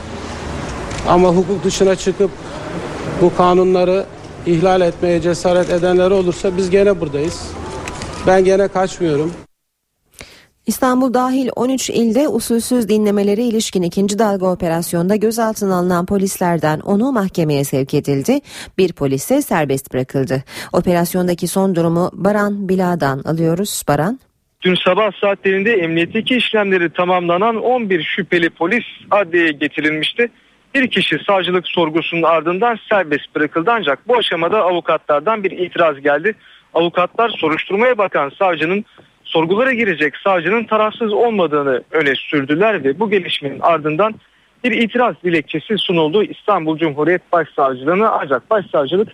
[1.08, 2.32] Ama hukuk dışına çıkıp
[3.22, 4.06] bu kanunları
[4.46, 7.52] ihlal etmeye cesaret edenler olursa biz gene buradayız.
[8.28, 9.34] Ben gene kaçmıyorum.
[10.68, 17.64] İstanbul dahil 13 ilde usulsüz dinlemeleri ilişkin ikinci dalga operasyonda gözaltına alınan polislerden onu mahkemeye
[17.64, 18.40] sevk edildi.
[18.78, 20.44] Bir polis ise serbest bırakıldı.
[20.74, 23.84] Operasyondaki son durumu Baran Bila'dan alıyoruz.
[23.88, 24.20] Baran.
[24.62, 30.30] Dün sabah saatlerinde emniyetteki işlemleri tamamlanan 11 şüpheli polis adliyeye getirilmişti.
[30.76, 36.34] Bir kişi savcılık sorgusunun ardından serbest bırakıldı ancak bu aşamada avukatlardan bir itiraz geldi.
[36.74, 38.86] Avukatlar soruşturmaya bakan savcının
[39.24, 44.16] sorgulara girecek savcının tarafsız olmadığını öne sürdüler ve bu gelişmenin ardından
[44.64, 49.10] bir itiraz dilekçesi sunuldu İstanbul Cumhuriyet Başsavcılığına ancak başsavcılık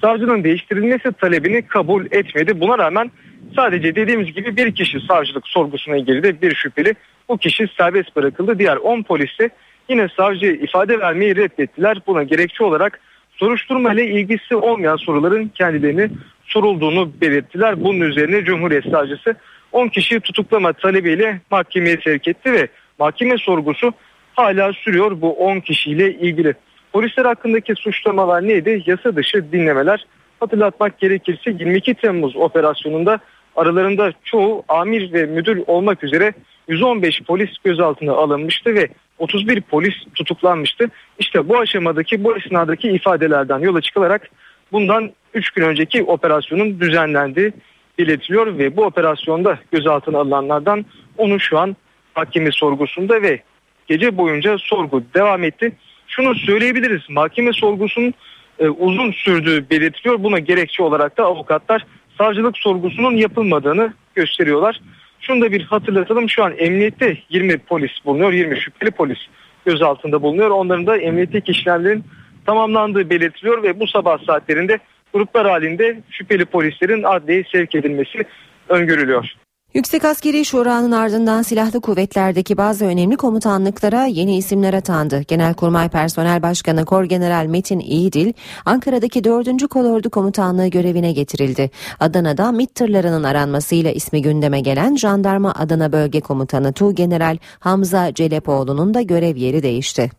[0.00, 2.60] savcının değiştirilmesi talebini kabul etmedi.
[2.60, 3.10] Buna rağmen
[3.56, 6.94] sadece dediğimiz gibi bir kişi savcılık sorgusuna girdi bir şüpheli
[7.28, 9.50] bu kişi serbest bırakıldı diğer 10 polisi
[9.88, 11.98] yine savcı ifade vermeyi reddettiler.
[12.06, 16.10] Buna gerekçe olarak soruşturma ile ilgisi olmayan soruların kendilerini
[16.44, 17.84] sorulduğunu belirttiler.
[17.84, 19.34] Bunun üzerine Cumhuriyet Savcısı
[19.72, 22.68] 10 kişi tutuklama talebiyle mahkemeye sevk etti ve
[22.98, 23.92] mahkeme sorgusu
[24.34, 26.54] hala sürüyor bu 10 kişiyle ilgili.
[26.92, 28.82] Polisler hakkındaki suçlamalar neydi?
[28.86, 30.06] Yasa dışı dinlemeler.
[30.40, 33.20] Hatırlatmak gerekirse 22 Temmuz operasyonunda
[33.56, 36.32] Aralarında çoğu amir ve müdür olmak üzere
[36.68, 38.88] 115 polis gözaltına alınmıştı ve
[39.24, 40.90] 31 polis tutuklanmıştı.
[41.18, 44.30] İşte bu aşamadaki bu esnadaki ifadelerden yola çıkılarak
[44.72, 47.52] bundan 3 gün önceki operasyonun düzenlendiği
[47.98, 50.84] belirtiliyor ve bu operasyonda gözaltına alınanlardan
[51.18, 51.76] onu şu an
[52.16, 53.42] mahkeme sorgusunda ve
[53.86, 55.72] gece boyunca sorgu devam etti.
[56.06, 58.14] Şunu söyleyebiliriz mahkeme sorgusunun
[58.58, 60.22] e, uzun sürdüğü belirtiliyor.
[60.22, 61.86] Buna gerekçe olarak da avukatlar
[62.18, 64.80] savcılık sorgusunun yapılmadığını gösteriyorlar.
[65.26, 69.18] Şunu da bir hatırlatalım şu an emniyette 20 polis bulunuyor 20 şüpheli polis
[69.64, 70.50] gözaltında bulunuyor.
[70.50, 72.04] Onların da emniyetteki işlemlerin
[72.46, 74.78] tamamlandığı belirtiliyor ve bu sabah saatlerinde
[75.12, 78.24] gruplar halinde şüpheli polislerin adliyeye sevk edilmesi
[78.68, 79.34] öngörülüyor.
[79.74, 85.22] Yüksek Askeri Şura'nın ardından silahlı kuvvetlerdeki bazı önemli komutanlıklara yeni isimler atandı.
[85.28, 88.32] Genelkurmay Personel Başkanı Korgeneral Metin İyidil,
[88.64, 89.68] Ankara'daki 4.
[89.68, 91.70] Kolordu Komutanlığı görevine getirildi.
[92.00, 99.02] Adana'da MİT tırlarının aranmasıyla ismi gündeme gelen Jandarma Adana Bölge Komutanı Tuğgeneral Hamza Celepoğlu'nun da
[99.02, 100.10] görev yeri değişti.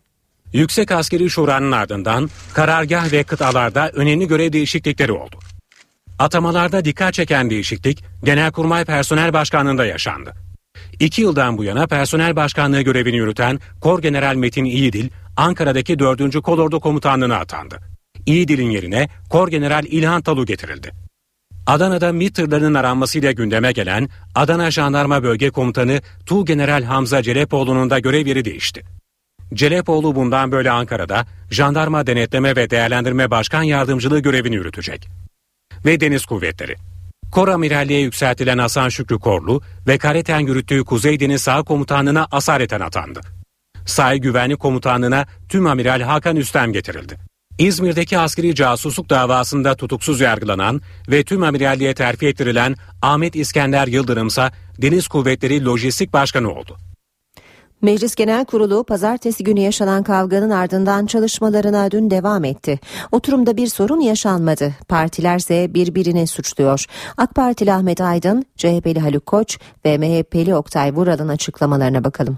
[0.54, 5.55] Yüksek Askeri Şura'nın ardından karargah ve kıtalarda önemli görev değişiklikleri oldu.
[6.20, 10.34] Atamalarda dikkat çeken değişiklik Genelkurmay Personel Başkanlığı'nda yaşandı.
[11.00, 16.42] İki yıldan bu yana personel başkanlığı görevini yürüten Kor General Metin İyidil, Ankara'daki 4.
[16.42, 17.80] Kolordu Komutanlığı'na atandı.
[18.26, 20.92] İyidil'in yerine Kor General İlhan Talu getirildi.
[21.68, 28.00] Adana'da MİT tırlarının aranmasıyla gündeme gelen Adana Jandarma Bölge Komutanı Tuğ General Hamza Celepoğlu'nun da
[28.00, 28.84] görev yeri değişti.
[29.54, 35.08] Celepoğlu bundan böyle Ankara'da Jandarma Denetleme ve Değerlendirme Başkan Yardımcılığı görevini yürütecek
[35.86, 36.76] ve Deniz Kuvvetleri.
[37.32, 43.22] Kor Amiralliğe yükseltilen Hasan Şükrü Korlu ve Kareten yürüttüğü Kuzey Deniz Sağ Komutanlığı'na asareten atandı.
[43.86, 47.18] Sahil Güvenlik Komutanlığı'na Tüm Amiral Hakan Üstem getirildi.
[47.58, 55.08] İzmir'deki askeri casusluk davasında tutuksuz yargılanan ve tüm amiralliğe terfi ettirilen Ahmet İskender Yıldırımsa Deniz
[55.08, 56.78] Kuvvetleri Lojistik Başkanı oldu.
[57.82, 62.80] Meclis Genel Kurulu pazartesi günü yaşanan kavganın ardından çalışmalarına dün devam etti.
[63.12, 64.74] Oturumda bir sorun yaşanmadı.
[64.90, 66.86] Partilerse birbirini suçluyor.
[67.18, 72.38] AK Partili Ahmet Aydın, CHP'li Haluk Koç ve MHP'li Oktay Vural'ın açıklamalarına bakalım.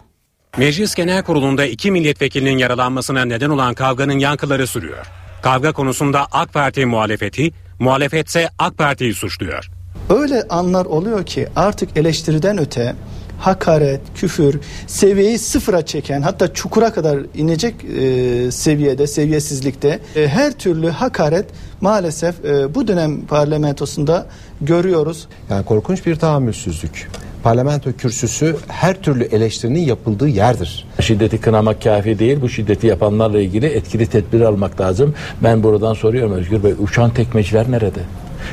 [0.58, 5.06] Meclis Genel Kurulu'nda iki milletvekilinin yaralanmasına neden olan kavganın yankıları sürüyor.
[5.42, 9.70] Kavga konusunda AK Parti muhalefeti, muhalefetse AK Parti'yi suçluyor.
[10.10, 12.96] Öyle anlar oluyor ki artık eleştiriden öte
[13.40, 20.90] hakaret, küfür, seviyeyi sıfıra çeken hatta çukura kadar inecek e, seviyede, seviyesizlikte e, her türlü
[20.90, 21.46] hakaret
[21.82, 24.26] maalesef e, bu dönem parlamentosunda
[24.62, 25.28] görüyoruz.
[25.50, 27.10] Yani korkunç bir tahammülsüzlük.
[27.44, 30.88] Parlamento kürsüsü her türlü eleştirinin yapıldığı yerdir.
[31.02, 32.42] Şiddeti kınamak kafi değil.
[32.42, 35.14] Bu şiddeti yapanlarla ilgili etkili tedbir almak lazım.
[35.44, 38.00] Ben buradan soruyorum Özgür Bey uçan tekmeciler nerede?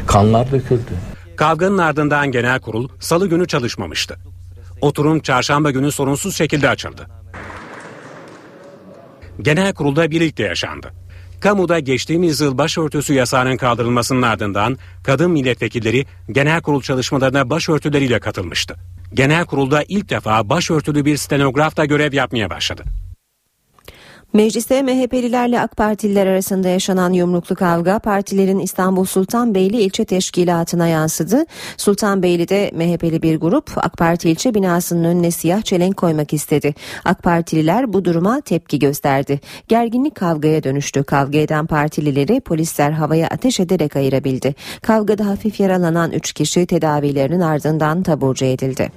[0.06, 0.92] Kanlar döküldü.
[1.36, 4.16] Kavganın ardından genel kurul salı günü çalışmamıştı.
[4.84, 7.06] Oturum çarşamba günü sorunsuz şekilde açıldı.
[9.42, 10.92] Genel kurulda birlikte yaşandı.
[11.40, 18.76] Kamuda geçtiğimiz yıl başörtüsü yasağının kaldırılmasının ardından kadın milletvekilleri genel kurul çalışmalarına başörtüleriyle katılmıştı.
[19.14, 22.84] Genel kurulda ilk defa başörtülü bir stenograf da görev yapmaya başladı.
[24.34, 31.44] Mecliste MHP'lilerle AK Partililer arasında yaşanan yumruklu kavga partilerin İstanbul Sultanbeyli ilçe teşkilatına yansıdı.
[31.76, 36.74] Sultanbeyli'de MHP'li bir grup AK Parti ilçe binasının önüne siyah çelenk koymak istedi.
[37.04, 39.40] AK Partililer bu duruma tepki gösterdi.
[39.68, 41.04] Gerginlik kavgaya dönüştü.
[41.04, 44.54] Kavga eden partilileri polisler havaya ateş ederek ayırabildi.
[44.82, 48.90] Kavgada hafif yaralanan 3 kişi tedavilerinin ardından taburcu edildi.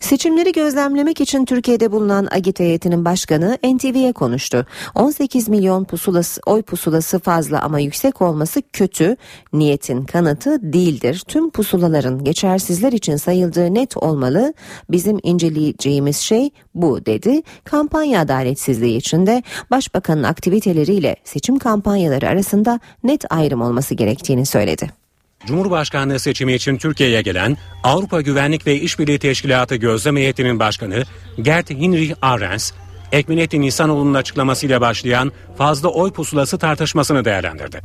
[0.00, 4.66] Seçimleri gözlemlemek için Türkiye'de bulunan Agit heyetinin başkanı NTV'ye konuştu.
[4.94, 9.16] 18 milyon pusulası, oy pusulası fazla ama yüksek olması kötü.
[9.52, 11.22] Niyetin kanıtı değildir.
[11.28, 14.54] Tüm pusulaların geçersizler için sayıldığı net olmalı.
[14.90, 17.42] Bizim inceleyeceğimiz şey bu dedi.
[17.64, 25.07] Kampanya adaletsizliği içinde başbakanın aktiviteleriyle seçim kampanyaları arasında net ayrım olması gerektiğini söyledi.
[25.46, 31.02] Cumhurbaşkanlığı seçimi için Türkiye'ye gelen Avrupa Güvenlik ve İşbirliği Teşkilatı Gözlem Heyeti'nin başkanı
[31.42, 32.72] Gert Hinrich Arens,
[33.12, 37.80] Ekmenettin İhsanoğlu'nun açıklamasıyla başlayan fazla oy pusulası tartışmasını değerlendirdi.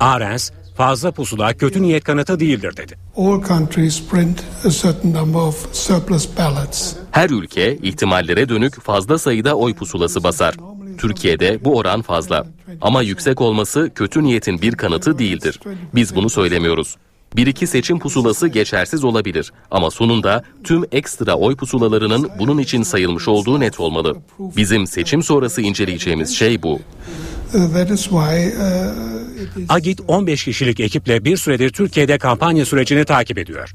[0.00, 2.98] Arens, fazla pusula kötü niyet kanıtı değildir dedi.
[7.10, 10.54] Her ülke ihtimallere dönük fazla sayıda oy pusulası basar.
[10.98, 12.46] Türkiye'de bu oran fazla.
[12.80, 15.60] Ama yüksek olması kötü niyetin bir kanıtı değildir.
[15.94, 16.96] Biz bunu söylemiyoruz.
[17.36, 23.28] Bir iki seçim pusulası geçersiz olabilir ama sonunda tüm ekstra oy pusulalarının bunun için sayılmış
[23.28, 24.16] olduğu net olmalı.
[24.38, 26.80] Bizim seçim sonrası inceleyeceğimiz şey bu.
[29.68, 33.74] Agit 15 kişilik ekiple bir süredir Türkiye'de kampanya sürecini takip ediyor.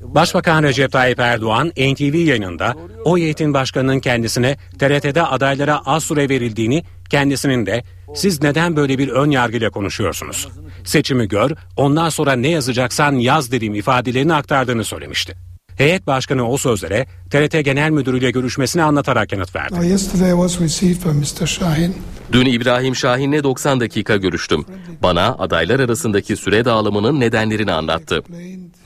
[0.00, 2.74] Başbakan Recep Tayyip Erdoğan NTV yayınında
[3.04, 7.82] o heyetin başkanının kendisine TRT'de adaylara az süre verildiğini, kendisinin de
[8.14, 10.48] siz neden böyle bir ön yargıyla konuşuyorsunuz?
[10.84, 15.36] Seçimi gör, ondan sonra ne yazacaksan yaz dediğim ifadelerini aktardığını söylemişti.
[15.76, 19.74] Heyet başkanı o sözlere TRT Genel Müdürü ile görüşmesini anlatarak yanıt verdi.
[22.32, 24.64] Dün İbrahim Şahin'le 90 dakika görüştüm.
[25.02, 28.22] Bana adaylar arasındaki süre dağılımının nedenlerini anlattı.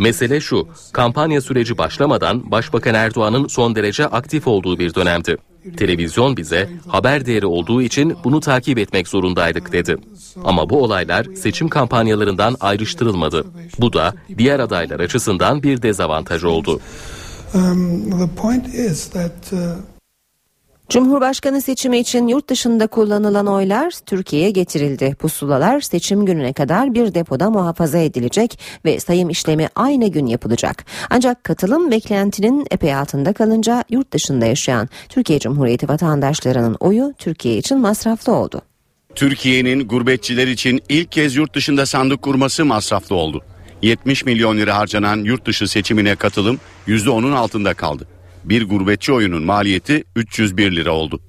[0.01, 5.37] Mesele şu, kampanya süreci başlamadan Başbakan Erdoğan'ın son derece aktif olduğu bir dönemdi.
[5.77, 9.97] Televizyon bize haber değeri olduğu için bunu takip etmek zorundaydık dedi.
[10.45, 13.45] Ama bu olaylar seçim kampanyalarından ayrıştırılmadı.
[13.81, 16.81] Bu da diğer adaylar açısından bir dezavantaj oldu.
[17.55, 18.31] Um,
[20.91, 25.17] Cumhurbaşkanı seçimi için yurt dışında kullanılan oylar Türkiye'ye getirildi.
[25.19, 30.85] Pusulalar seçim gününe kadar bir depoda muhafaza edilecek ve sayım işlemi aynı gün yapılacak.
[31.11, 37.79] Ancak katılım beklentinin epey altında kalınca yurt dışında yaşayan Türkiye Cumhuriyeti vatandaşlarının oyu Türkiye için
[37.79, 38.63] masraflı oldu.
[39.15, 43.43] Türkiye'nin gurbetçiler için ilk kez yurt dışında sandık kurması masraflı oldu.
[43.83, 48.07] 70 milyon lira harcanan yurt dışı seçimine katılım %10'un altında kaldı.
[48.51, 51.21] Bir gurbetçi oyunun maliyeti 301 lira oldu.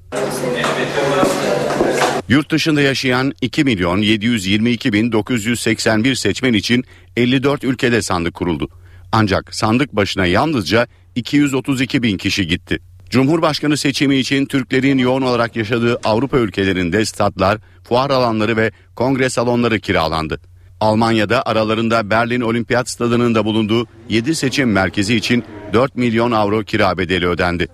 [2.29, 6.83] Yurt dışında yaşayan 2 milyon 722 bin 981 seçmen için
[7.17, 8.69] 54 ülkede sandık kuruldu.
[9.11, 12.79] Ancak sandık başına yalnızca 232 bin kişi gitti.
[13.09, 19.79] Cumhurbaşkanı seçimi için Türklerin yoğun olarak yaşadığı Avrupa ülkelerinde statlar, fuar alanları ve kongre salonları
[19.79, 20.50] kiralandı.
[20.81, 26.97] Almanya'da aralarında Berlin Olimpiyat Stadı'nın da bulunduğu 7 seçim merkezi için 4 milyon avro kira
[26.97, 27.67] bedeli ödendi.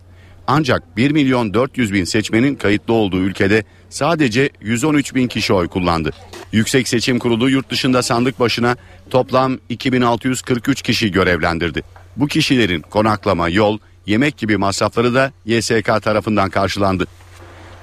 [0.48, 6.12] Ancak 1 milyon 400 bin seçmenin kayıtlı olduğu ülkede sadece 113 bin kişi oy kullandı.
[6.52, 8.76] Yüksek Seçim Kurulu yurt dışında sandık başına
[9.10, 11.84] toplam 2643 kişi görevlendirdi.
[12.18, 17.08] Bu kişilerin konaklama, yol, yemek gibi masrafları da YSK tarafından karşılandı.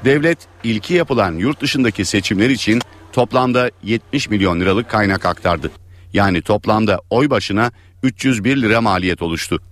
[0.05, 2.81] Devlet ilki yapılan yurt dışındaki seçimler için
[3.15, 5.71] toplamda 70 milyon liralık kaynak aktardı.
[6.13, 9.63] Yani toplamda oy başına 301 lira maliyet oluştu.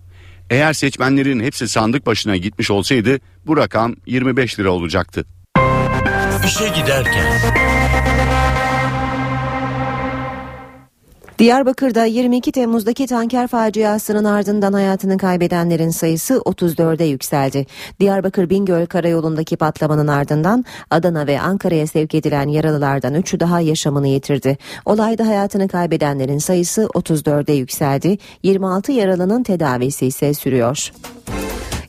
[0.50, 5.24] Eğer seçmenlerin hepsi sandık başına gitmiş olsaydı bu rakam 25 lira olacaktı.
[6.46, 7.32] İşe giderken
[11.42, 17.66] Diyarbakır'da 22 Temmuz'daki tanker faciasının ardından hayatını kaybedenlerin sayısı 34'e yükseldi.
[18.00, 24.58] Diyarbakır Bingöl Karayolu'ndaki patlamanın ardından Adana ve Ankara'ya sevk edilen yaralılardan 3'ü daha yaşamını yitirdi.
[24.86, 28.18] Olayda hayatını kaybedenlerin sayısı 34'e yükseldi.
[28.42, 30.92] 26 yaralının tedavisi ise sürüyor.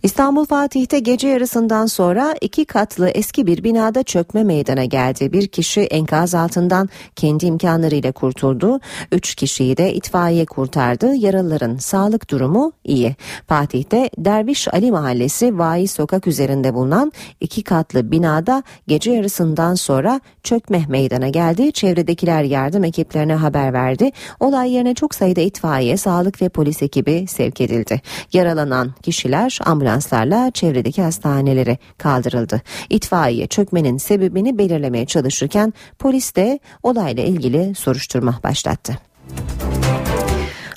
[0.03, 5.33] İstanbul Fatih'te gece yarısından sonra iki katlı eski bir binada çökme meydana geldi.
[5.33, 8.79] Bir kişi enkaz altından kendi imkanlarıyla kurtuldu.
[9.11, 11.15] Üç kişiyi de itfaiye kurtardı.
[11.15, 13.15] Yaralıların sağlık durumu iyi.
[13.47, 20.85] Fatih'te Derviş Ali Mahallesi Vaiz Sokak üzerinde bulunan iki katlı binada gece yarısından sonra çökme
[20.87, 21.71] meydana geldi.
[21.71, 24.11] Çevredekiler yardım ekiplerine haber verdi.
[24.39, 28.01] Olay yerine çok sayıda itfaiye, sağlık ve polis ekibi sevk edildi.
[28.33, 32.61] Yaralanan kişiler ambulans ambulanslarla çevredeki hastanelere kaldırıldı.
[32.89, 38.97] İtfaiye çökmenin sebebini belirlemeye çalışırken polis de olayla ilgili soruşturma başlattı.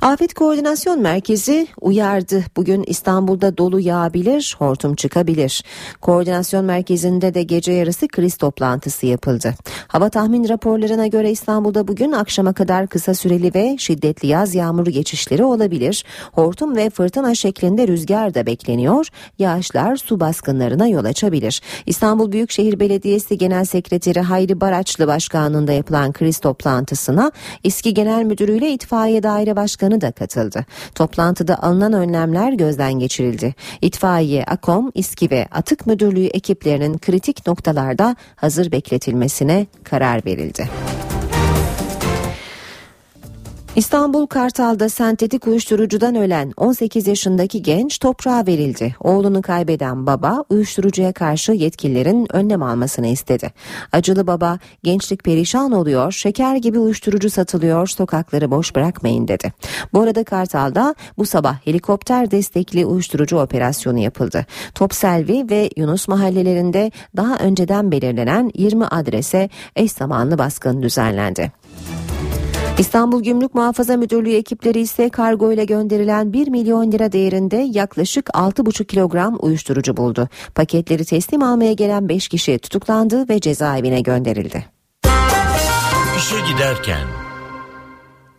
[0.07, 2.45] Afet Koordinasyon Merkezi uyardı.
[2.57, 5.65] Bugün İstanbul'da dolu yağabilir, hortum çıkabilir.
[6.01, 9.55] Koordinasyon Merkezi'nde de gece yarısı kriz toplantısı yapıldı.
[9.89, 15.45] Hava tahmin raporlarına göre İstanbul'da bugün akşama kadar kısa süreli ve şiddetli yaz yağmuru geçişleri
[15.45, 16.05] olabilir.
[16.33, 19.09] Hortum ve fırtına şeklinde rüzgar da bekleniyor.
[19.39, 21.63] Yağışlar su baskınlarına yol açabilir.
[21.87, 27.33] İstanbul Büyükşehir Belediyesi Genel Sekreteri Hayri Baraçlı Başkanlığında yapılan kriz toplantısına
[27.65, 30.65] İSKİ Genel Müdürü ile İtfaiye Daire Başkanı Başkanı da katıldı.
[30.95, 33.55] Toplantıda alınan önlemler gözden geçirildi.
[33.83, 40.69] İtfaiye, AKOM, İSKİ ve Atık Müdürlüğü ekiplerinin kritik noktalarda hazır bekletilmesine karar verildi.
[43.77, 48.97] İstanbul Kartal'da sentetik uyuşturucudan ölen 18 yaşındaki genç toprağa verildi.
[49.01, 53.53] Oğlunu kaybeden baba uyuşturucuya karşı yetkililerin önlem almasını istedi.
[53.93, 59.53] Acılı baba gençlik perişan oluyor, şeker gibi uyuşturucu satılıyor, sokakları boş bırakmayın dedi.
[59.93, 64.47] Bu arada Kartal'da bu sabah helikopter destekli uyuşturucu operasyonu yapıldı.
[64.75, 71.53] Topselvi ve Yunus mahallelerinde daha önceden belirlenen 20 adrese eş zamanlı baskın düzenlendi.
[72.79, 78.85] İstanbul Gümrük Muhafaza Müdürlüğü ekipleri ise kargo ile gönderilen 1 milyon lira değerinde yaklaşık 6,5
[78.85, 80.29] kilogram uyuşturucu buldu.
[80.55, 84.67] Paketleri teslim almaya gelen 5 kişi tutuklandı ve cezaevine gönderildi.
[86.19, 87.26] İşe giderken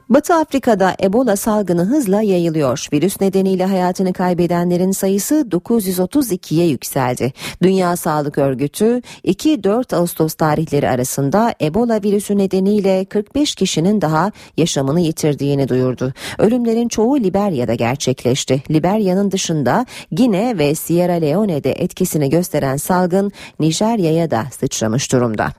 [0.09, 2.87] Batı Afrika'da Ebola salgını hızla yayılıyor.
[2.93, 7.33] Virüs nedeniyle hayatını kaybedenlerin sayısı 932'ye yükseldi.
[7.61, 15.67] Dünya Sağlık Örgütü 2-4 Ağustos tarihleri arasında Ebola virüsü nedeniyle 45 kişinin daha yaşamını yitirdiğini
[15.67, 16.13] duyurdu.
[16.37, 18.63] Ölümlerin çoğu Liberya'da gerçekleşti.
[18.71, 25.53] Liberya'nın dışında Gine ve Sierra Leone'de etkisini gösteren salgın Nijerya'ya da sıçramış durumda.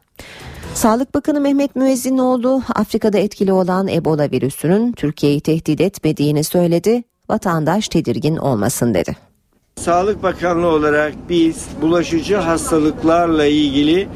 [0.79, 7.03] Sağlık Bakanı Mehmet Müezzinoğlu Afrika'da etkili olan Ebola virüsünün Türkiye'yi tehdit etmediğini söyledi.
[7.29, 9.17] Vatandaş tedirgin olmasın dedi.
[9.77, 14.09] Sağlık Bakanlığı olarak biz bulaşıcı hastalıklarla ilgili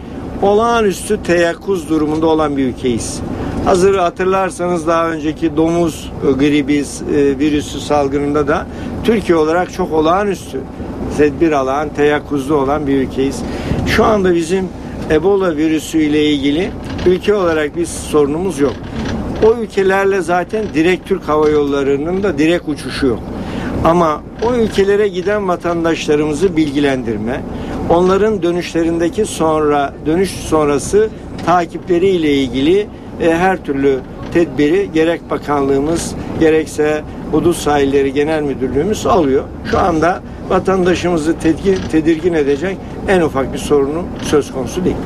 [0.42, 3.20] olağanüstü teyakkuz durumunda olan bir ülkeyiz.
[3.64, 8.66] Hazır hatırlarsanız daha önceki domuz gribi e, virüsü salgınında da
[9.04, 10.60] Türkiye olarak çok olağanüstü
[11.16, 13.42] tedbir alan, teyakkuzlu olan bir ülkeyiz.
[13.86, 14.68] Şu anda bizim
[15.10, 16.70] Ebola virüsü ile ilgili
[17.06, 18.74] ülke olarak bir sorunumuz yok.
[19.46, 23.18] O ülkelerle zaten direkt Türk Hava Yolları'nın da direkt uçuşu yok.
[23.84, 27.40] Ama o ülkelere giden vatandaşlarımızı bilgilendirme,
[27.90, 31.08] onların dönüşlerindeki sonra dönüş sonrası
[31.46, 32.86] takipleri ile ilgili
[33.20, 33.98] e, her türlü
[34.32, 39.44] tedbiri gerek bakanlığımız gerekse Hudut Sahilleri Genel Müdürlüğümüz alıyor.
[39.70, 41.38] Şu anda vatandaşımızı
[41.90, 42.76] tedirgin, edecek
[43.08, 44.96] en ufak bir sorunu söz konusu değil.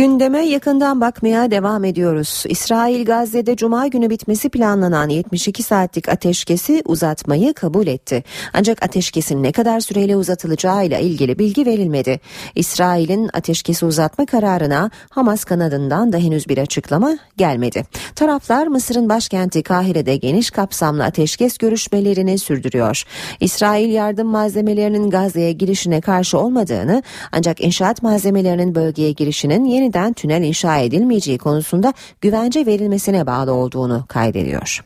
[0.00, 2.44] Gündeme yakından bakmaya devam ediyoruz.
[2.48, 8.24] İsrail Gazze'de cuma günü bitmesi planlanan 72 saatlik ateşkesi uzatmayı kabul etti.
[8.52, 12.20] Ancak ateşkesin ne kadar süreyle uzatılacağıyla ilgili bilgi verilmedi.
[12.54, 17.84] İsrail'in ateşkesi uzatma kararına Hamas kanadından da henüz bir açıklama gelmedi.
[18.14, 23.04] Taraflar Mısır'ın başkenti Kahire'de geniş kapsamlı ateşkes görüşmelerini sürdürüyor.
[23.40, 30.78] İsrail yardım malzemelerinin Gazze'ye girişine karşı olmadığını ancak inşaat malzemelerinin bölgeye girişinin yeniden tünel inşa
[30.78, 34.84] edilmeyeceği konusunda güvence verilmesine bağlı olduğunu kaydediyor.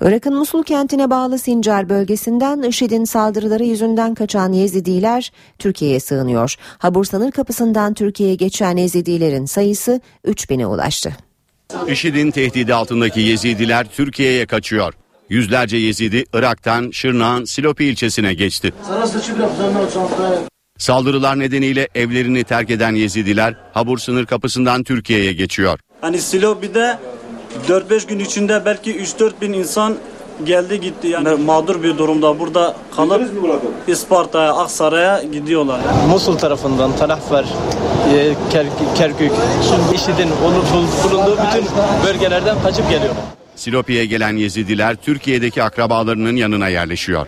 [0.00, 6.54] Irak'ın Musul kentine bağlı Sincar bölgesinden IŞİD'in saldırıları yüzünden kaçan Yezidiler Türkiye'ye sığınıyor.
[6.78, 11.16] Habur sınır kapısından Türkiye'ye geçen Yezidilerin sayısı 3000'e ulaştı.
[11.88, 14.94] IŞİD'in tehdidi altındaki Yezidiler Türkiye'ye kaçıyor.
[15.28, 18.72] Yüzlerce Yezidi Irak'tan Şırnak'ın Silopi ilçesine geçti.
[20.78, 25.78] Saldırılar nedeniyle evlerini terk eden Yezidiler Habur sınır kapısından Türkiye'ye geçiyor.
[26.00, 26.98] Hani Silopi'de
[27.68, 29.96] 4-5 gün içinde belki 3-4 bin insan
[30.44, 31.08] geldi gitti.
[31.08, 33.22] Yani mağdur bir durumda burada kalıp
[33.88, 35.80] İsparta'ya, Aksaray'a gidiyorlar.
[36.08, 37.44] Musul tarafından Talahfer,
[38.14, 38.34] e,
[38.96, 39.32] Kerkük,
[39.94, 41.66] IŞİD'in bulunduğu bütün
[42.06, 43.24] bölgelerden kaçıp geliyorlar.
[43.56, 47.26] Silopi'ye gelen Yezidiler Türkiye'deki akrabalarının yanına yerleşiyor.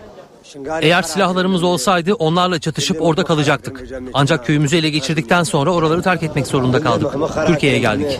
[0.81, 3.83] Eğer silahlarımız olsaydı onlarla çatışıp orada kalacaktık.
[4.13, 7.13] Ancak köyümüzü ele geçirdikten sonra oraları terk etmek zorunda kaldık.
[7.47, 8.19] Türkiye'ye geldik.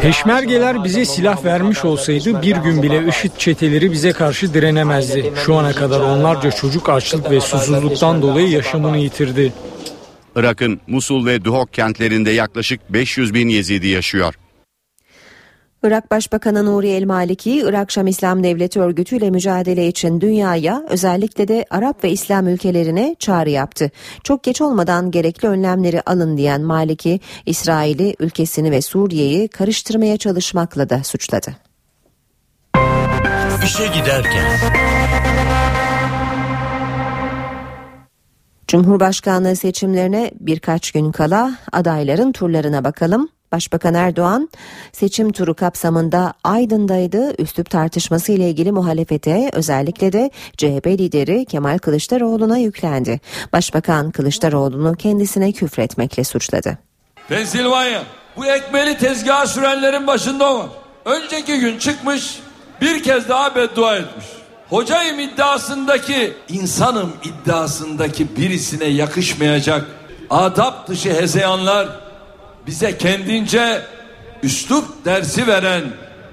[0.00, 5.32] Peşmergeler bize silah vermiş olsaydı bir gün bile IŞİD çeteleri bize karşı direnemezdi.
[5.46, 9.52] Şu ana kadar onlarca çocuk açlık ve susuzluktan dolayı yaşamını yitirdi.
[10.36, 14.34] Irak'ın Musul ve Duhok kentlerinde yaklaşık 500 bin Yezidi yaşıyor.
[15.84, 21.48] Irak Başbakanı Nuri El Maliki, Irak Şam İslam Devleti Örgütü ile mücadele için dünyaya özellikle
[21.48, 23.90] de Arap ve İslam ülkelerine çağrı yaptı.
[24.22, 31.04] Çok geç olmadan gerekli önlemleri alın diyen Maliki, İsrail'i, ülkesini ve Suriye'yi karıştırmaya çalışmakla da
[31.04, 31.56] suçladı.
[33.64, 34.44] İşe giderken
[38.68, 43.28] Cumhurbaşkanlığı seçimlerine birkaç gün kala adayların turlarına bakalım.
[43.54, 44.48] Başbakan Erdoğan
[44.92, 47.42] seçim turu kapsamında Aydın'daydı.
[47.42, 53.20] Üslup tartışması ile ilgili muhalefete özellikle de CHP lideri Kemal Kılıçdaroğlu'na yüklendi.
[53.52, 56.78] Başbakan Kılıçdaroğlu'nu kendisine küfretmekle suçladı.
[57.28, 58.02] Pensilvanya
[58.36, 60.68] bu ekmeli tezgaha sürenlerin başında var.
[61.04, 62.38] Önceki gün çıkmış
[62.80, 64.26] bir kez daha beddua etmiş.
[64.70, 69.86] Hocayım iddiasındaki, insanım iddiasındaki birisine yakışmayacak
[70.30, 72.03] adap dışı hezeyanlar
[72.66, 73.82] bize kendince
[74.42, 75.82] üslup dersi veren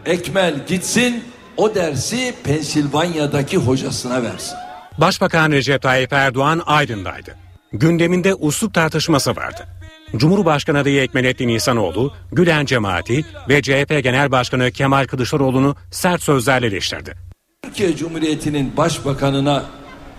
[0.05, 1.23] Ekmel gitsin
[1.57, 4.57] o dersi Pensilvanya'daki hocasına versin.
[4.97, 7.35] Başbakan Recep Tayyip Erdoğan Aydın'daydı.
[7.73, 9.67] Gündeminde uslup tartışması vardı.
[10.15, 17.13] Cumhurbaşkanı adayı Ekmelettin İhsanoğlu, Gülen cemaati ve CHP Genel Başkanı Kemal Kılıçdaroğlu'nu sert sözlerle eleştirdi.
[17.63, 19.63] Türkiye Cumhuriyeti'nin başbakanına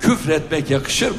[0.01, 1.17] küfretmek yakışır mı?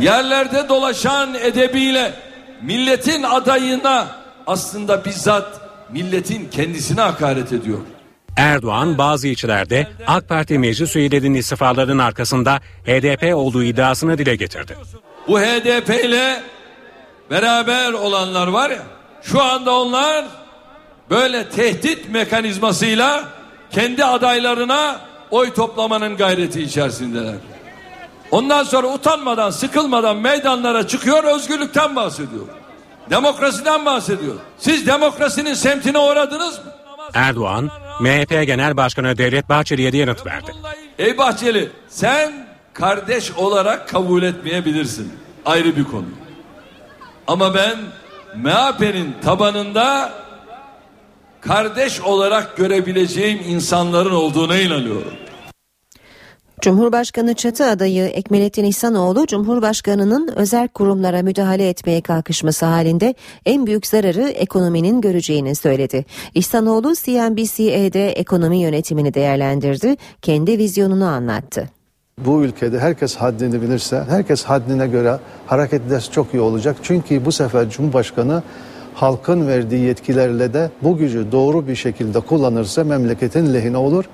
[0.00, 2.14] Yerlerde dolaşan edebiyle
[2.62, 4.19] milletin adayına
[4.50, 7.78] aslında bizzat milletin kendisine hakaret ediyor.
[8.36, 14.76] Erdoğan bazı ilçelerde AK Parti meclis üyelerinin istifalarının arkasında HDP olduğu iddiasını dile getirdi.
[15.28, 16.42] Bu HDP ile
[17.30, 18.82] beraber olanlar var ya
[19.22, 20.24] şu anda onlar
[21.10, 23.24] böyle tehdit mekanizmasıyla
[23.70, 27.34] kendi adaylarına oy toplamanın gayreti içerisindeler.
[28.30, 32.59] Ondan sonra utanmadan, sıkılmadan meydanlara çıkıyor, özgürlükten bahsediyor.
[33.10, 34.34] Demokrasiden bahsediyor.
[34.58, 36.72] Siz demokrasinin semtine uğradınız mı?
[37.14, 40.52] Erdoğan, MHP Genel Başkanı Devlet Bahçeli'ye de yanıt verdi.
[40.98, 45.12] Ey Bahçeli, sen kardeş olarak kabul etmeyebilirsin.
[45.46, 46.04] Ayrı bir konu.
[47.26, 47.78] Ama ben
[48.36, 50.12] MHP'nin tabanında
[51.40, 55.14] kardeş olarak görebileceğim insanların olduğuna inanıyorum.
[56.60, 63.14] Cumhurbaşkanı çatı adayı Ekmelettin İhsanoğlu, Cumhurbaşkanı'nın özel kurumlara müdahale etmeye kalkışması halinde
[63.46, 66.04] en büyük zararı ekonominin göreceğini söyledi.
[66.34, 71.68] İhsanoğlu CNBC'de ekonomi yönetimini değerlendirdi, kendi vizyonunu anlattı.
[72.18, 76.76] Bu ülkede herkes haddini bilirse, herkes haddine göre hareket ederse çok iyi olacak.
[76.82, 78.42] Çünkü bu sefer Cumhurbaşkanı
[78.94, 84.04] halkın verdiği yetkilerle de bu gücü doğru bir şekilde kullanırsa memleketin lehine olur.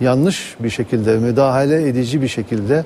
[0.00, 2.84] Yanlış bir şekilde, müdahale edici bir şekilde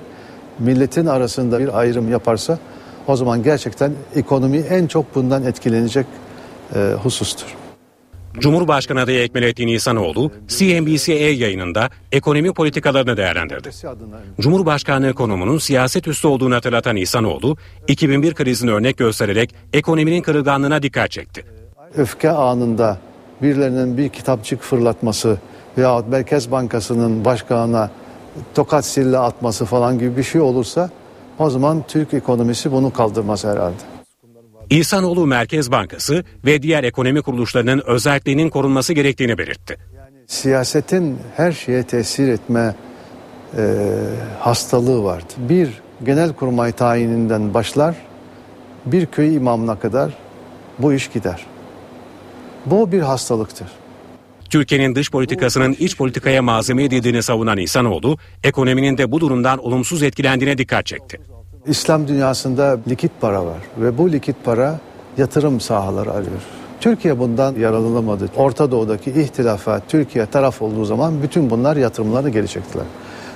[0.59, 2.59] milletin arasında bir ayrım yaparsa
[3.07, 6.07] o zaman gerçekten ekonomi en çok bundan etkilenecek
[6.75, 7.57] e, husustur.
[8.39, 13.71] Cumhurbaşkanı adayı Ekmelettin İhsanoğlu, CNBC yayınında ekonomi politikalarını değerlendirdi.
[14.41, 17.57] Cumhurbaşkanlığı konumunun siyaset üstü olduğunu hatırlatan İhsanoğlu,
[17.89, 21.45] 2001 krizini örnek göstererek ekonominin kırılganlığına dikkat çekti.
[21.97, 22.99] Öfke anında
[23.43, 25.39] birilerinin bir kitapçık fırlatması
[25.79, 27.91] veyahut Merkez Bankası'nın başkanına
[28.55, 30.91] tokat sille atması falan gibi bir şey olursa
[31.39, 33.83] o zaman Türk ekonomisi bunu kaldırmaz herhalde.
[34.71, 39.77] İhsanoğlu Merkez Bankası ve diğer ekonomi kuruluşlarının özelliğinin korunması gerektiğini belirtti.
[40.27, 42.75] Siyasetin her şeye tesir etme
[43.57, 43.87] e,
[44.39, 45.33] hastalığı vardı.
[45.39, 47.97] Bir genel kurmay tayininden başlar,
[48.87, 50.15] bir köy imamına kadar
[50.79, 51.47] bu iş gider.
[52.67, 53.69] Bu bir hastalıktır.
[54.51, 60.59] Türkiye'nin dış politikasının iç politikaya malzeme edildiğini savunan İhsanoğlu, ekonominin de bu durumdan olumsuz etkilendiğine
[60.59, 61.21] dikkat çekti.
[61.67, 64.81] İslam dünyasında likit para var ve bu likit para
[65.19, 66.41] yatırım sahaları arıyor.
[66.81, 68.29] Türkiye bundan yararlanamadı.
[68.37, 72.87] Orta Doğu'daki ihtilafa Türkiye taraf olduğu zaman bütün bunlar yatırımları geri çektiler.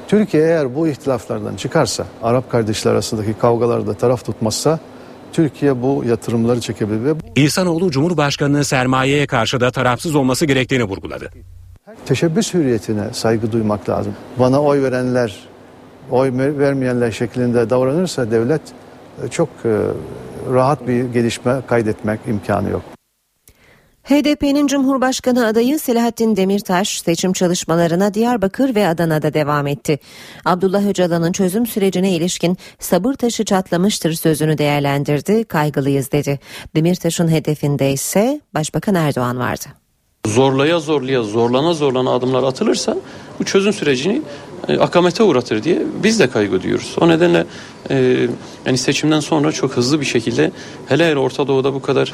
[0.08, 4.78] Türkiye eğer bu ihtilaflardan çıkarsa, Arap kardeşler arasındaki kavgalarda taraf tutmazsa
[5.34, 7.16] Türkiye bu yatırımları çekebilir.
[7.36, 11.30] İhsanoğlu Cumhurbaşkanı'nın sermayeye karşı da tarafsız olması gerektiğini vurguladı.
[12.06, 14.14] teşebbüs hürriyetine saygı duymak lazım.
[14.38, 15.36] Bana oy verenler,
[16.10, 18.60] oy vermeyenler şeklinde davranırsa devlet
[19.24, 19.78] e, çok e,
[20.52, 22.82] rahat bir gelişme kaydetmek imkanı yok.
[24.04, 29.98] HDP'nin Cumhurbaşkanı adayı Selahattin Demirtaş seçim çalışmalarına Diyarbakır ve Adana'da devam etti.
[30.44, 36.40] Abdullah Öcalan'ın çözüm sürecine ilişkin sabır taşı çatlamıştır sözünü değerlendirdi, kaygılıyız dedi.
[36.76, 39.64] Demirtaş'ın hedefinde ise Başbakan Erdoğan vardı.
[40.26, 42.96] Zorlaya zorlaya zorlana zorlana adımlar atılırsa
[43.40, 44.22] bu çözüm sürecini
[44.68, 46.96] e, akamete uğratır diye biz de kaygı duyuyoruz.
[47.00, 47.46] O nedenle
[47.90, 48.28] e,
[48.66, 50.50] yani seçimden sonra çok hızlı bir şekilde
[50.88, 52.12] hele hele Orta Doğu'da bu kadar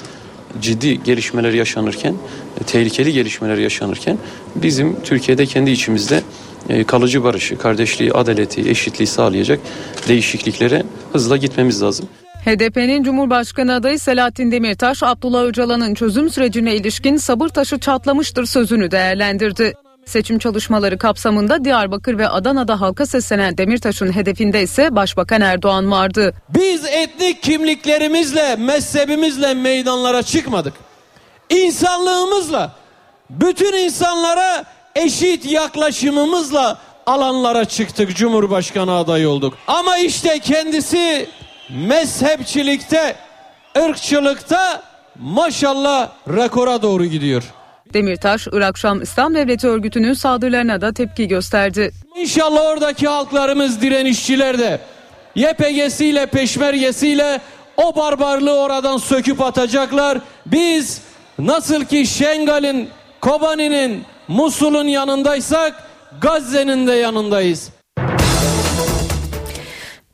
[0.60, 2.14] ciddi gelişmeler yaşanırken,
[2.60, 4.18] e, tehlikeli gelişmeler yaşanırken
[4.54, 6.22] bizim Türkiye'de kendi içimizde
[6.68, 9.60] e, kalıcı barışı, kardeşliği, adaleti, eşitliği sağlayacak
[10.08, 10.82] değişikliklere
[11.12, 12.08] hızla gitmemiz lazım.
[12.44, 19.74] HDP'nin Cumhurbaşkanı adayı Selahattin Demirtaş, Abdullah Öcalan'ın çözüm sürecine ilişkin sabır taşı çatlamıştır sözünü değerlendirdi.
[20.06, 26.34] Seçim çalışmaları kapsamında Diyarbakır ve Adana'da halka seslenen Demirtaş'ın hedefinde ise Başbakan Erdoğan vardı.
[26.48, 30.74] Biz etnik kimliklerimizle, mezhebimizle meydanlara çıkmadık.
[31.50, 32.72] İnsanlığımızla,
[33.30, 39.54] bütün insanlara eşit yaklaşımımızla alanlara çıktık, Cumhurbaşkanı adayı olduk.
[39.66, 41.28] Ama işte kendisi
[41.70, 43.16] mezhepçilikte,
[43.78, 44.82] ırkçılıkta
[45.18, 47.42] maşallah rekora doğru gidiyor.
[47.92, 51.90] Demirtaş, Irak Şam İslam Devleti örgütünün saldırılarına da tepki gösterdi.
[52.16, 54.80] İnşallah oradaki halklarımız direnişçiler de
[55.34, 57.40] YPG'siyle peşmergesiyle
[57.76, 60.18] o barbarlığı oradan söküp atacaklar.
[60.46, 61.00] Biz
[61.38, 62.88] nasıl ki Şengal'in,
[63.20, 65.82] Kobani'nin, Musul'un yanındaysak
[66.20, 67.79] Gazze'nin de yanındayız.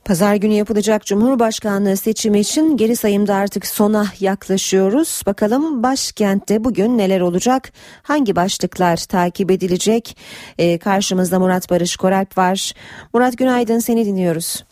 [0.07, 5.23] Pazar günü yapılacak Cumhurbaşkanlığı seçimi için geri sayımda artık sona yaklaşıyoruz.
[5.27, 7.63] Bakalım başkentte bugün neler olacak?
[8.03, 10.17] Hangi başlıklar takip edilecek?
[10.59, 12.73] Ee, karşımızda Murat Barış Koralp var.
[13.15, 14.65] Murat günaydın seni dinliyoruz.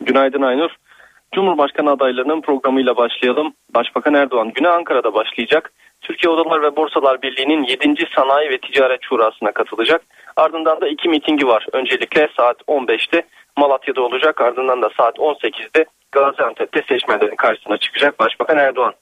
[0.00, 0.70] Günaydın Aynur.
[1.34, 3.52] Cumhurbaşkanı adaylarının programıyla başlayalım.
[3.74, 5.72] Başbakan Erdoğan güne Ankara'da başlayacak.
[6.20, 8.06] Türkiye Odalar ve Borsalar Birliği'nin 7.
[8.16, 10.02] Sanayi ve Ticaret Şurası'na katılacak.
[10.36, 11.66] Ardından da iki mitingi var.
[11.72, 13.22] Öncelikle saat 15'te
[13.56, 14.40] Malatya'da olacak.
[14.40, 18.94] Ardından da saat 18'de Gaziantep'te seçmenlerin karşısına çıkacak Başbakan Erdoğan.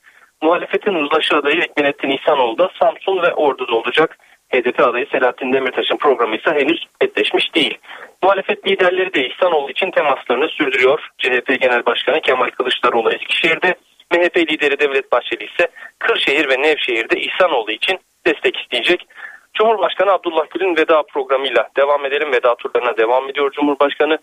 [0.43, 4.19] Muhalefetin uzlaşı adayı Ekmenettin İhsanoğlu da Samsun ve Ordu'da olacak.
[4.53, 7.79] HDP adayı Selahattin Demirtaş'ın programı ise henüz netleşmiş değil.
[8.23, 11.09] Muhalefet liderleri de İhsanoğlu için temaslarını sürdürüyor.
[11.19, 13.75] CHP Genel Başkanı Kemal Kılıçdaroğlu Eskişehir'de,
[14.13, 19.07] MHP lideri Devlet Bahçeli ise Kırşehir ve Nevşehir'de İhsanoğlu için destek isteyecek.
[19.55, 22.33] Cumhurbaşkanı Abdullah Gül'ün veda programıyla devam edelim.
[22.33, 24.19] Veda turlarına devam ediyor Cumhurbaşkanı.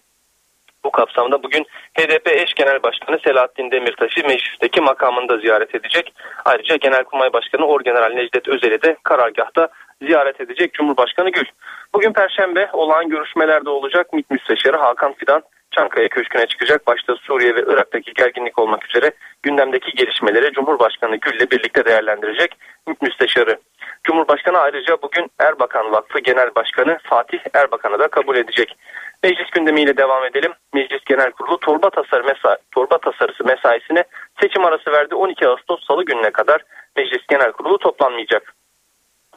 [0.83, 1.65] Bu kapsamda bugün
[1.99, 6.13] HDP eş genel başkanı Selahattin Demirtaş'ı meclisteki makamında ziyaret edecek.
[6.45, 9.67] Ayrıca Genelkurmay Başkanı Orgeneral Necdet Özel'i de karargahta
[10.01, 11.45] ziyaret edecek Cumhurbaşkanı Gül.
[11.93, 15.43] Bugün Perşembe olağan görüşmelerde olacak MİT Müsteşarı Hakan Fidan
[15.75, 16.87] Çankaya Köşkü'ne çıkacak.
[16.87, 19.11] Başta Suriye ve Irak'taki gerginlik olmak üzere
[19.43, 22.57] gündemdeki gelişmeleri Cumhurbaşkanı Gül ile birlikte değerlendirecek
[23.01, 23.59] Müsteşarı.
[24.03, 28.77] Cumhurbaşkanı ayrıca bugün Erbakan Vakfı Genel Başkanı Fatih Erbakan'ı da kabul edecek.
[29.23, 30.53] Meclis gündemiyle devam edelim.
[30.73, 34.03] Meclis Genel Kurulu torba tasarı mesa torba tasarısı mesaisine
[34.41, 35.15] seçim arası verdi.
[35.15, 36.61] 12 Ağustos Salı gününe kadar
[36.97, 38.53] Meclis Genel Kurulu toplanmayacak.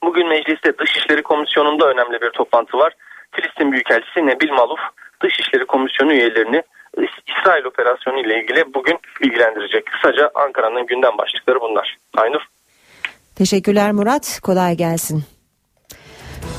[0.03, 2.93] Bugün mecliste Dışişleri Komisyonu'nda önemli bir toplantı var.
[3.32, 4.80] Filistin Büyükelçisi Nebil Maluf
[5.22, 6.62] Dışişleri Komisyonu üyelerini
[7.26, 9.86] İsrail operasyonu ile ilgili bugün bilgilendirecek.
[9.86, 11.96] Kısaca Ankara'nın gündem başlıkları bunlar.
[12.16, 12.40] Aynur.
[13.36, 14.40] Teşekkürler Murat.
[14.42, 15.38] Kolay gelsin.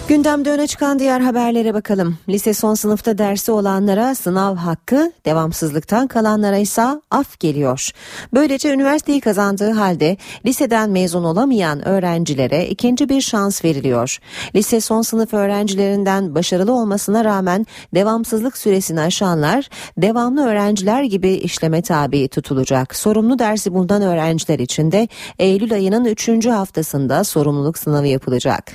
[0.09, 2.17] Gündemde öne çıkan diğer haberlere bakalım.
[2.29, 6.81] Lise son sınıfta dersi olanlara sınav hakkı, devamsızlıktan kalanlara ise
[7.11, 7.91] af geliyor.
[8.33, 14.17] Böylece üniversiteyi kazandığı halde liseden mezun olamayan öğrencilere ikinci bir şans veriliyor.
[14.55, 22.27] Lise son sınıf öğrencilerinden başarılı olmasına rağmen devamsızlık süresini aşanlar devamlı öğrenciler gibi işleme tabi
[22.27, 22.95] tutulacak.
[22.95, 25.07] Sorumlu dersi bulunan öğrenciler için de
[25.39, 26.45] Eylül ayının 3.
[26.45, 28.71] haftasında sorumluluk sınavı yapılacak.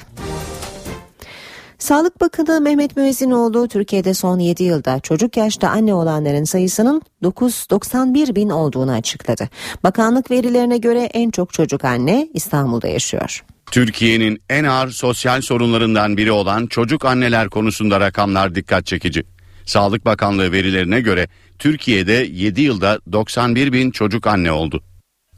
[1.85, 8.51] Sağlık Bakanı Mehmet Müezzinoğlu Türkiye'de son 7 yılda çocuk yaşta anne olanların sayısının 991 bin
[8.51, 9.49] olduğunu açıkladı.
[9.82, 13.45] Bakanlık verilerine göre en çok çocuk anne İstanbul'da yaşıyor.
[13.70, 19.24] Türkiye'nin en ağır sosyal sorunlarından biri olan çocuk anneler konusunda rakamlar dikkat çekici.
[19.66, 21.28] Sağlık Bakanlığı verilerine göre
[21.59, 24.82] Türkiye'de 7 yılda 91 bin çocuk anne oldu.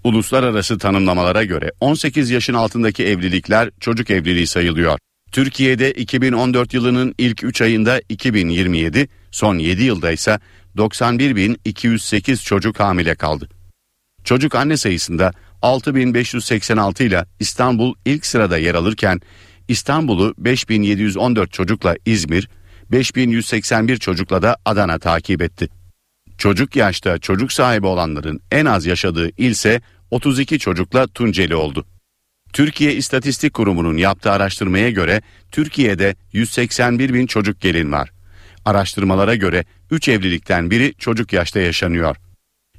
[0.05, 4.99] Uluslararası tanımlamalara göre 18 yaşın altındaki evlilikler çocuk evliliği sayılıyor.
[5.33, 10.39] Türkiye'de 2014 yılının ilk 3 ayında 2027, son 7 yılda ise
[10.77, 13.49] 91.208 çocuk hamile kaldı.
[14.25, 19.21] Çocuk anne sayısında 6586 ile İstanbul ilk sırada yer alırken
[19.69, 22.49] İstanbul'u 5714 çocukla İzmir,
[22.93, 25.69] 5181 çocukla da Adana takip etti.
[26.39, 31.87] Çocuk yaşta çocuk sahibi olanların en az yaşadığı ilse 32 çocukla Tunceli oldu.
[32.57, 38.11] Türkiye İstatistik Kurumu'nun yaptığı araştırmaya göre Türkiye'de 181 bin çocuk gelin var.
[38.65, 42.17] Araştırmalara göre 3 evlilikten biri çocuk yaşta yaşanıyor.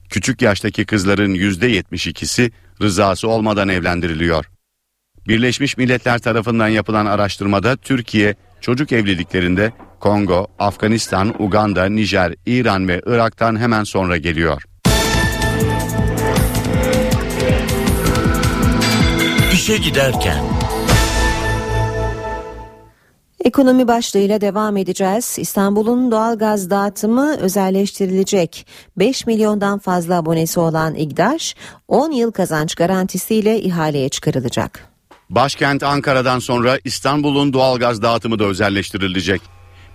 [0.09, 2.51] Küçük yaştaki kızların %72'si
[2.82, 4.45] rızası olmadan evlendiriliyor.
[5.28, 13.59] Birleşmiş Milletler tarafından yapılan araştırmada Türkiye çocuk evliliklerinde Kongo, Afganistan, Uganda, Nijer, İran ve Irak'tan
[13.59, 14.63] hemen sonra geliyor.
[19.68, 20.43] İşe giderken.
[23.45, 25.36] Ekonomi başlığıyla devam edeceğiz.
[25.39, 28.68] İstanbul'un doğal gaz dağıtımı özelleştirilecek.
[28.97, 31.55] 5 milyondan fazla abonesi olan İGDAŞ
[31.88, 34.89] 10 yıl kazanç garantisiyle ihaleye çıkarılacak.
[35.30, 39.41] Başkent Ankara'dan sonra İstanbul'un doğalgaz dağıtımı da özelleştirilecek.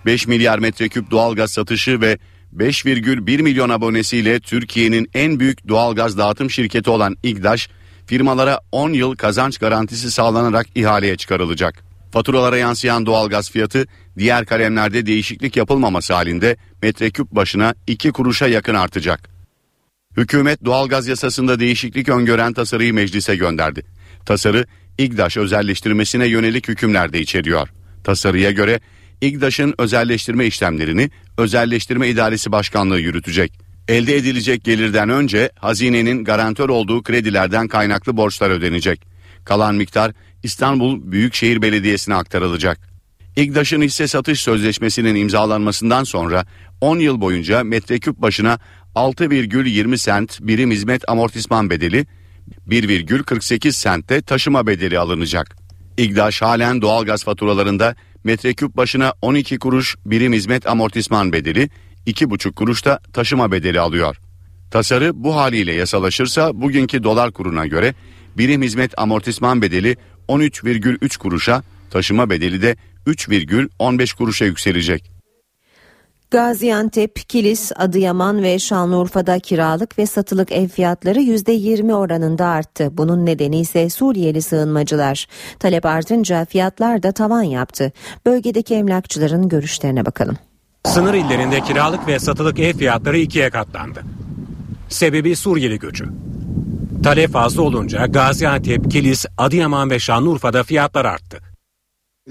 [0.05, 2.17] 5 milyar metreküp doğalgaz satışı ve
[2.57, 7.69] 5,1 milyon abonesiyle Türkiye'nin en büyük doğalgaz dağıtım şirketi olan İGDAŞ
[8.05, 11.83] firmalara 10 yıl kazanç garantisi sağlanarak ihaleye çıkarılacak.
[12.11, 13.85] Faturalara yansıyan doğalgaz fiyatı
[14.17, 19.29] diğer kalemlerde değişiklik yapılmaması halinde metreküp başına 2 kuruşa yakın artacak.
[20.17, 23.83] Hükümet doğalgaz yasasında değişiklik öngören tasarıyı meclise gönderdi.
[24.25, 24.65] Tasarı
[24.97, 27.69] İGDAŞ özelleştirmesine yönelik hükümler de içeriyor.
[28.03, 28.79] Tasarıya göre
[29.21, 33.62] İGDAŞ'ın özelleştirme işlemlerini Özelleştirme İdaresi Başkanlığı yürütecek.
[33.87, 39.07] Elde edilecek gelirden önce hazinenin garantör olduğu kredilerden kaynaklı borçlar ödenecek.
[39.45, 40.11] Kalan miktar
[40.43, 42.79] İstanbul Büyükşehir Belediyesi'ne aktarılacak.
[43.35, 46.45] İGDAŞ'ın hisse satış sözleşmesinin imzalanmasından sonra
[46.81, 48.59] 10 yıl boyunca metreküp başına
[48.95, 52.05] 6,20 sent birim hizmet amortisman bedeli,
[52.67, 55.55] 1,48 sentte taşıma bedeli alınacak.
[55.97, 61.69] İGDAŞ halen doğalgaz faturalarında metreküp başına 12 kuruş birim hizmet amortisman bedeli,
[62.07, 64.17] 2,5 kuruşta taşıma bedeli alıyor.
[64.71, 67.93] Tasarı bu haliyle yasalaşırsa bugünkü dolar kuruna göre
[68.37, 69.97] birim hizmet amortisman bedeli
[70.27, 72.75] 13,3 kuruşa, taşıma bedeli de
[73.07, 75.11] 3,15 kuruşa yükselecek.
[76.31, 82.89] Gaziantep, Kilis, Adıyaman ve Şanlıurfa'da kiralık ve satılık ev fiyatları %20 oranında arttı.
[82.97, 85.27] Bunun nedeni ise Suriyeli sığınmacılar.
[85.59, 87.91] Talep artınca fiyatlar da tavan yaptı.
[88.25, 90.37] Bölgedeki emlakçıların görüşlerine bakalım.
[90.87, 94.03] Sınır illerinde kiralık ve satılık ev fiyatları ikiye katlandı.
[94.89, 96.05] Sebebi Suriyeli göçü.
[97.03, 101.39] Talep fazla olunca Gaziantep, Kilis, Adıyaman ve Şanlıurfa'da fiyatlar arttı.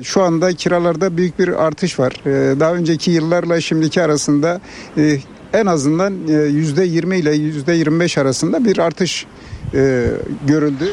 [0.02, 2.12] Şu anda kiralarda büyük bir artış var.
[2.26, 4.60] Ee, daha önceki yıllarla şimdiki arasında
[4.98, 5.18] e,
[5.52, 6.12] en azından
[6.48, 9.26] yüzde 20 ile yüzde 25 arasında bir artış
[9.74, 10.06] e,
[10.46, 10.92] görüldü.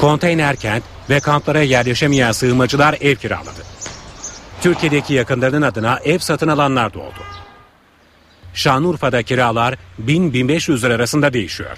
[0.00, 3.68] Konteyner kent ve kamplara yerleşemeyen sığınmacılar ev kiraladı.
[4.62, 7.22] Türkiye'deki yakınlarının adına ev satın alanlar da oldu.
[8.54, 9.74] Şanlıurfa'da kiralar
[10.06, 11.76] 1000-1500 lira arasında değişiyor.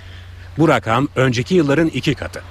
[0.58, 2.42] Bu rakam önceki yılların iki katı.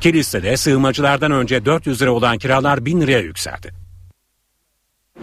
[0.00, 3.72] Kilis'te sığınmacılardan önce 400 lira olan kiralar 1000 liraya yükseldi.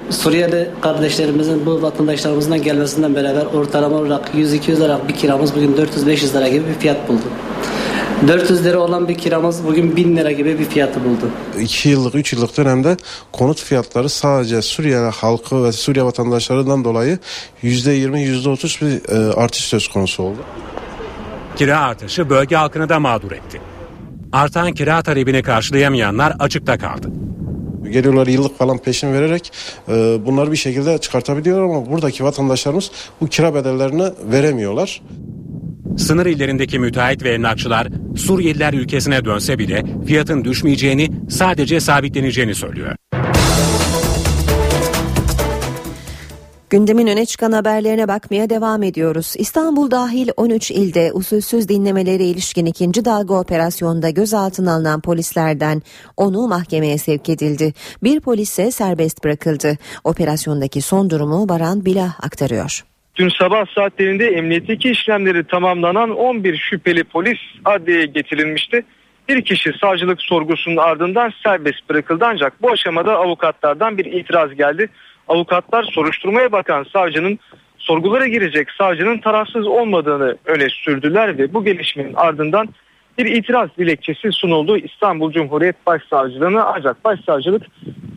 [0.10, 6.48] Suriyeli kardeşlerimizin bu vatandaşlarımızdan gelmesinden beraber ortalama olarak 100-200 lira bir kiramız bugün 400-500 lira
[6.48, 7.26] gibi bir fiyat buldu.
[8.28, 11.30] 400 lira olan bir kiramız bugün 1000 lira gibi bir fiyatı buldu.
[11.60, 12.98] 2 yıllık 3 yıllık dönemde
[13.32, 17.20] konut fiyatları sadece Suriye halkı ve Suriye vatandaşlarından dolayı
[17.64, 20.38] %20 %30 bir e, artış söz konusu oldu.
[21.56, 23.62] Kira artışı bölge halkını da mağdur etti.
[24.32, 27.08] Artan kira talebini karşılayamayanlar açıkta kaldı.
[27.92, 29.52] Geliyorlar yıllık falan peşin vererek
[29.90, 29.94] e,
[30.26, 32.92] bunları bir şekilde çıkartabiliyorlar ama buradaki vatandaşlarımız
[33.22, 35.02] bu kira bedellerini veremiyorlar.
[35.98, 42.96] Sınır illerindeki müteahhit ve emlakçılar Suriyeliler ülkesine dönse bile fiyatın düşmeyeceğini sadece sabitleneceğini söylüyor.
[46.70, 49.34] Gündemin öne çıkan haberlerine bakmaya devam ediyoruz.
[49.38, 55.82] İstanbul dahil 13 ilde usulsüz dinlemelere ilişkin ikinci dalga operasyonda gözaltına alınan polislerden
[56.18, 57.74] onu mahkemeye sevk edildi.
[58.04, 59.78] Bir polis ise serbest bırakıldı.
[60.04, 62.84] Operasyondaki son durumu Baran Bila aktarıyor.
[63.18, 68.84] Dün sabah saatlerinde emniyetteki işlemleri tamamlanan 11 şüpheli polis adliyeye getirilmişti.
[69.30, 74.90] Bir kişi savcılık sorgusunun ardından serbest bırakıldı ancak bu aşamada avukatlardan bir itiraz geldi.
[75.28, 77.40] Avukatlar soruşturmaya bakan savcının
[77.78, 82.70] sorgulara girecek savcının tarafsız olmadığını öne sürdüler ve bu gelişmenin ardından
[83.18, 87.64] bir itiraz dilekçesi sunuldu İstanbul Cumhuriyet Başsavcılığına ancak başsavcılık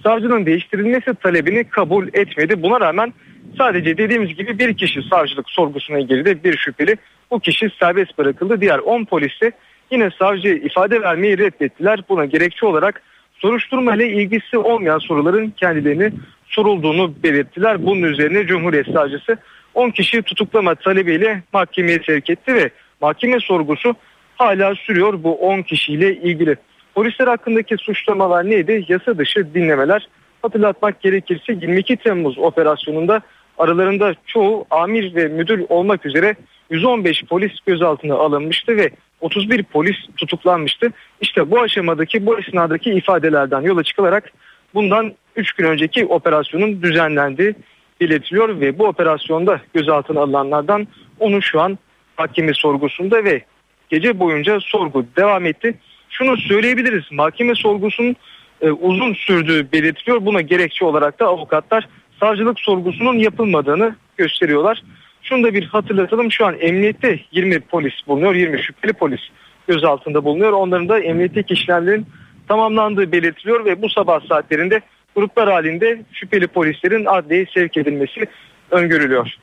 [0.02, 2.62] savcının değiştirilmesi talebini kabul etmedi.
[2.62, 3.12] Buna rağmen
[3.58, 6.96] sadece dediğimiz gibi bir kişi savcılık sorgusuna girdi bir şüpheli
[7.30, 9.52] bu kişi serbest bırakıldı diğer 10 polis de
[9.90, 16.12] yine savcı ifade vermeyi reddettiler buna gerekçe olarak soruşturma ile ilgisi olmayan soruların kendilerini
[16.46, 17.86] sorulduğunu belirttiler.
[17.86, 19.36] Bunun üzerine Cumhuriyet Savcısı
[19.74, 22.70] 10 kişi tutuklama talebiyle mahkemeye sevk etti ve
[23.00, 23.94] mahkeme sorgusu
[24.36, 26.56] hala sürüyor bu 10 kişiyle ilgili.
[26.94, 28.84] Polisler hakkındaki suçlamalar neydi?
[28.88, 30.08] Yasa dışı dinlemeler.
[30.42, 33.20] Hatırlatmak gerekirse 22 Temmuz operasyonunda
[33.60, 36.34] aralarında çoğu amir ve müdür olmak üzere
[36.70, 38.90] 115 polis gözaltına alınmıştı ve
[39.20, 40.92] 31 polis tutuklanmıştı.
[41.20, 44.32] İşte bu aşamadaki bu esnadaki ifadelerden yola çıkılarak
[44.74, 47.54] bundan 3 gün önceki operasyonun düzenlendiği
[48.00, 50.86] belirtiliyor ve bu operasyonda gözaltına alınanlardan
[51.18, 51.78] onu şu an
[52.18, 53.42] mahkeme sorgusunda ve
[53.88, 55.74] gece boyunca sorgu devam etti.
[56.10, 58.16] Şunu söyleyebiliriz mahkeme sorgusunun
[58.60, 60.26] e, uzun sürdüğü belirtiliyor.
[60.26, 61.88] Buna gerekçe olarak da avukatlar
[62.20, 64.82] savcılık sorgusunun yapılmadığını gösteriyorlar.
[65.22, 69.20] Şunu da bir hatırlatalım şu an emniyette 20 polis bulunuyor 20 şüpheli polis
[69.68, 70.52] gözaltında bulunuyor.
[70.52, 72.06] Onların da emniyetteki işlemlerin
[72.48, 74.80] tamamlandığı belirtiliyor ve bu sabah saatlerinde
[75.16, 78.26] gruplar halinde şüpheli polislerin adliyeye sevk edilmesi
[78.70, 79.36] öngörülüyor.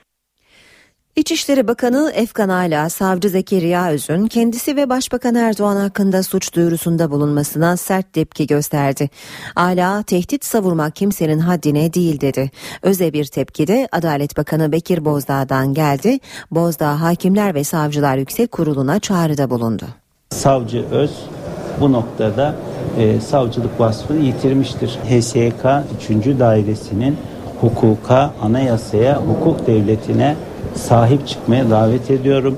[1.18, 7.78] İçişleri Bakanı Efkan Ala, Savcı Zekeriya Öz'ün kendisi ve Başbakan Erdoğan hakkında suç duyurusunda bulunmasına
[7.78, 9.10] sert tepki gösterdi.
[9.56, 12.52] Ala, tehdit savurmak kimsenin haddine değil dedi.
[12.82, 16.20] Öz'e bir tepki de Adalet Bakanı Bekir Bozdağ'dan geldi.
[16.52, 19.86] Bozdağ Hakimler ve Savcılar Yüksek Kurulu'na çağrıda bulundu.
[20.30, 21.12] Savcı Öz
[21.80, 22.56] bu noktada
[22.98, 24.90] e, savcılık vasfını yitirmiştir.
[24.90, 25.66] HSK
[26.10, 26.40] 3.
[26.40, 27.18] Dairesi'nin
[27.62, 30.36] hukuka, anayasaya, hukuk devletine
[30.78, 32.58] sahip çıkmaya davet ediyorum.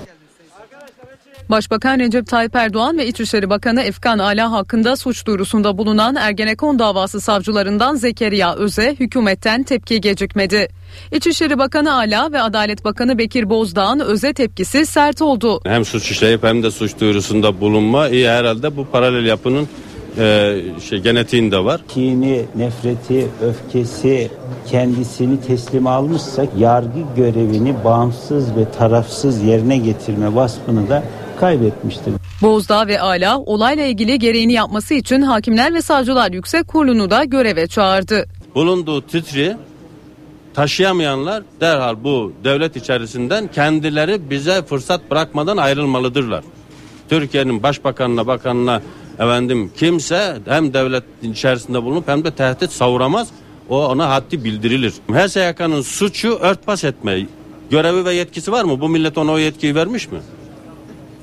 [1.49, 7.21] Başbakan Recep Tayyip Erdoğan ve İçişleri Bakanı Efkan Ala hakkında suç duyurusunda bulunan Ergenekon davası
[7.21, 10.67] savcılarından Zekeriya Öz'e hükümetten tepki gecikmedi.
[11.11, 15.61] İçişleri Bakanı Ala ve Adalet Bakanı Bekir Bozdağ'ın Öz'e tepkisi sert oldu.
[15.65, 19.67] Hem suç işleyip hem de suç duyurusunda bulunma iyi herhalde bu paralel yapının
[20.17, 20.55] e,
[20.89, 21.81] şey genetiğinde var.
[21.87, 24.31] Kini, nefreti, öfkesi
[24.67, 31.03] kendisini teslim almışsa yargı görevini bağımsız ve tarafsız yerine getirme vasfını da
[31.39, 32.13] kaybetmiştir.
[32.41, 37.67] Bozdağ ve Ala olayla ilgili gereğini yapması için Hakimler ve Savcılar Yüksek Kurulu'nu da göreve
[37.67, 38.25] çağırdı.
[38.55, 39.57] Bulunduğu titri
[40.53, 46.43] taşıyamayanlar derhal bu devlet içerisinden kendileri bize fırsat bırakmadan ayrılmalıdırlar.
[47.09, 48.81] Türkiye'nin başbakanına, bakanına
[49.19, 53.27] efendim kimse hem devlet içerisinde bulunup hem de tehdit savuramaz.
[53.69, 54.93] O ona haddi bildirilir.
[55.11, 57.25] HSYK'nın suçu örtbas etme.
[57.69, 58.81] Görevi ve yetkisi var mı?
[58.81, 60.19] Bu millet ona o yetkiyi vermiş mi?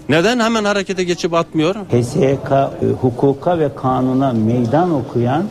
[0.09, 1.75] Neden hemen harekete geçip atmıyor?
[1.75, 5.45] HSYK e, hukuka ve kanuna meydan okuyan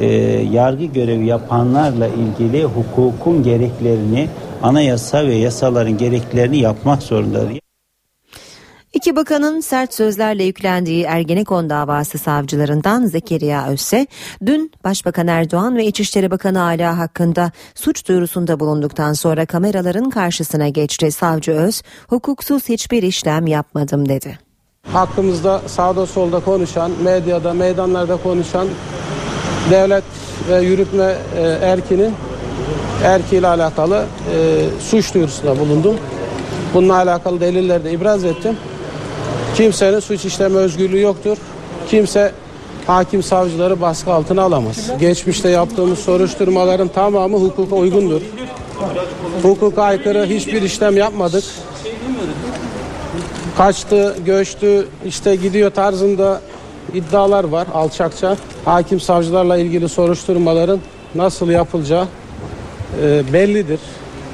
[0.00, 0.06] e,
[0.52, 4.28] yargı görevi yapanlarla ilgili hukukun gereklerini
[4.62, 7.67] anayasa ve yasaların gereklerini yapmak zorundadır.
[8.92, 14.06] İki bakanın sert sözlerle yüklendiği Ergenekon davası savcılarından Zekeriya Özse,
[14.46, 21.12] dün Başbakan Erdoğan ve İçişleri Bakanı Ala hakkında suç duyurusunda bulunduktan sonra kameraların karşısına geçti.
[21.12, 24.38] Savcı Öz, hukuksuz hiçbir işlem yapmadım dedi.
[24.92, 28.68] Hakkımızda sağda solda konuşan, medyada, meydanlarda konuşan
[29.70, 30.04] devlet
[30.48, 32.14] ve yürütme e, erkinin
[33.04, 35.96] erkiyle alakalı e, suç duyurusunda bulundum.
[36.74, 38.56] Bununla alakalı delilleri de ibraz ettim.
[39.54, 41.36] Kimsenin suç işleme özgürlüğü yoktur.
[41.88, 42.32] Kimse
[42.86, 44.90] hakim savcıları baskı altına alamaz.
[45.00, 48.20] Geçmişte yaptığımız soruşturmaların tamamı hukuka uygundur.
[49.42, 51.44] Hukuka aykırı hiçbir işlem yapmadık.
[53.56, 56.40] Kaçtı, göçtü, işte gidiyor tarzında
[56.94, 58.36] iddialar var alçakça.
[58.64, 60.80] Hakim savcılarla ilgili soruşturmaların
[61.14, 62.06] nasıl yapılacağı
[63.02, 63.80] e, bellidir.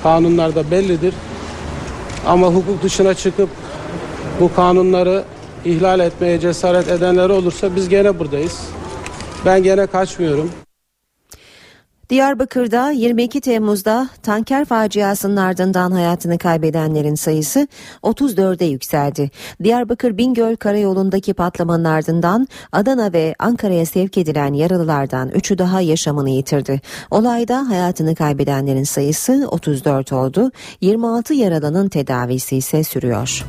[0.02, 1.14] Kanunlarda bellidir.
[2.26, 3.48] Ama hukuk dışına çıkıp
[4.40, 5.24] bu kanunları
[5.64, 8.60] ihlal etmeye cesaret edenler olursa biz gene buradayız.
[9.46, 10.50] Ben gene kaçmıyorum.
[12.10, 17.68] Diyarbakır'da 22 Temmuz'da tanker faciasının ardından hayatını kaybedenlerin sayısı
[18.02, 19.30] 34'e yükseldi.
[19.62, 26.80] Diyarbakır Bingöl Karayolu'ndaki patlamanın ardından Adana ve Ankara'ya sevk edilen yaralılardan 3'ü daha yaşamını yitirdi.
[27.10, 30.50] Olayda hayatını kaybedenlerin sayısı 34 oldu.
[30.80, 33.44] 26 yaralının tedavisi ise sürüyor.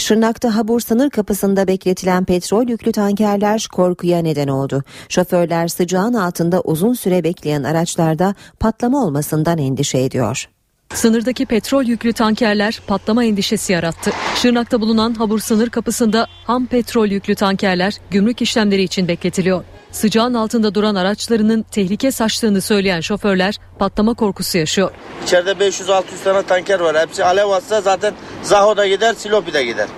[0.00, 4.82] Şırnak'ta Habur sınır kapısında bekletilen petrol yüklü tankerler korkuya neden oldu.
[5.08, 10.48] Şoförler sıcağın altında uzun süre bekleyen araçlarda patlama olmasından endişe ediyor.
[10.94, 14.10] Sınırdaki petrol yüklü tankerler patlama endişesi yarattı.
[14.34, 19.64] Şırnak'ta bulunan Habur sınır kapısında ham petrol yüklü tankerler gümrük işlemleri için bekletiliyor.
[19.92, 24.90] Sıcağın altında duran araçlarının tehlike saçtığını söyleyen şoförler patlama korkusu yaşıyor.
[25.24, 26.98] İçeride 500-600 tane tanker var.
[26.98, 29.88] Hepsi alev atsa zaten Zaho'da gider, Silopi'de gider.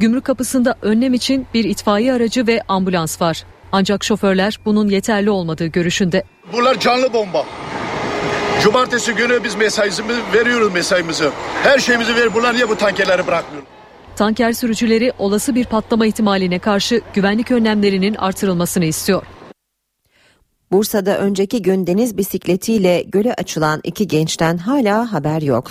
[0.00, 3.44] Gümrük kapısında önlem için bir itfaiye aracı ve ambulans var.
[3.72, 6.24] Ancak şoförler bunun yeterli olmadığı görüşünde.
[6.52, 7.44] Bunlar canlı bomba.
[8.62, 10.02] Cumartesi günü biz mesaimizi
[10.34, 11.30] veriyoruz mesaimizi.
[11.62, 12.34] Her şeyimizi ver.
[12.34, 13.62] Bunlar niye bu tankerleri bırakmıyor?
[14.16, 19.22] Tanker sürücüleri olası bir patlama ihtimaline karşı güvenlik önlemlerinin artırılmasını istiyor.
[20.72, 25.70] Bursa'da önceki gün deniz bisikletiyle göle açılan iki gençten hala haber yok.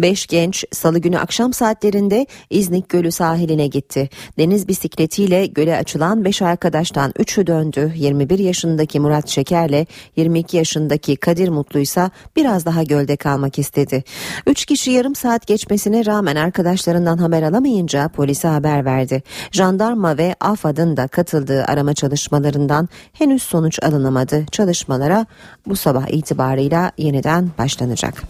[0.00, 4.08] Beş genç salı günü akşam saatlerinde İznik Gölü sahiline gitti.
[4.38, 7.92] Deniz bisikletiyle göle açılan beş arkadaştan üçü döndü.
[7.96, 9.86] 21 yaşındaki Murat Şeker'le
[10.16, 14.04] 22 yaşındaki Kadir Mutlu ise biraz daha gölde kalmak istedi.
[14.46, 19.22] Üç kişi yarım saat geçmesine rağmen arkadaşlarından haber alamayınca polise haber verdi.
[19.52, 25.26] Jandarma ve AFAD'ın da katıldığı arama çalışmalarından henüz sonuç alınamadı çalışmalara
[25.66, 28.22] bu sabah itibarıyla yeniden başlanacak.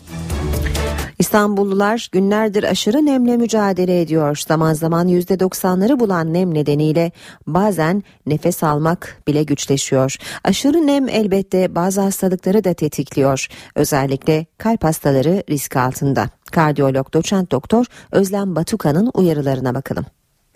[1.19, 4.43] İstanbullular günlerdir aşırı nemle mücadele ediyor.
[4.49, 7.13] Zaman zaman %90'ları bulan nem nedeniyle
[7.47, 10.17] bazen nefes almak bile güçleşiyor.
[10.45, 13.47] Aşırı nem elbette bazı hastalıkları da tetikliyor.
[13.75, 16.31] Özellikle kalp hastaları risk altında.
[16.53, 20.05] Kardiyolog doçent doktor Özlem Batuka'nın uyarılarına bakalım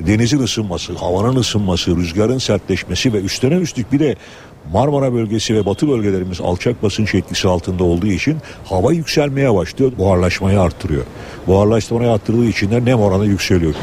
[0.07, 4.17] denizin ısınması, havanın ısınması, rüzgarın sertleşmesi ve üstüne üstlük bir de
[4.73, 9.93] Marmara bölgesi ve batı bölgelerimiz alçak basınç etkisi altında olduğu için hava yükselmeye başlıyor.
[9.99, 11.05] Buharlaşmayı arttırıyor.
[11.47, 13.75] Buharlaşmayı arttırdığı için de nem oranı yükseliyor.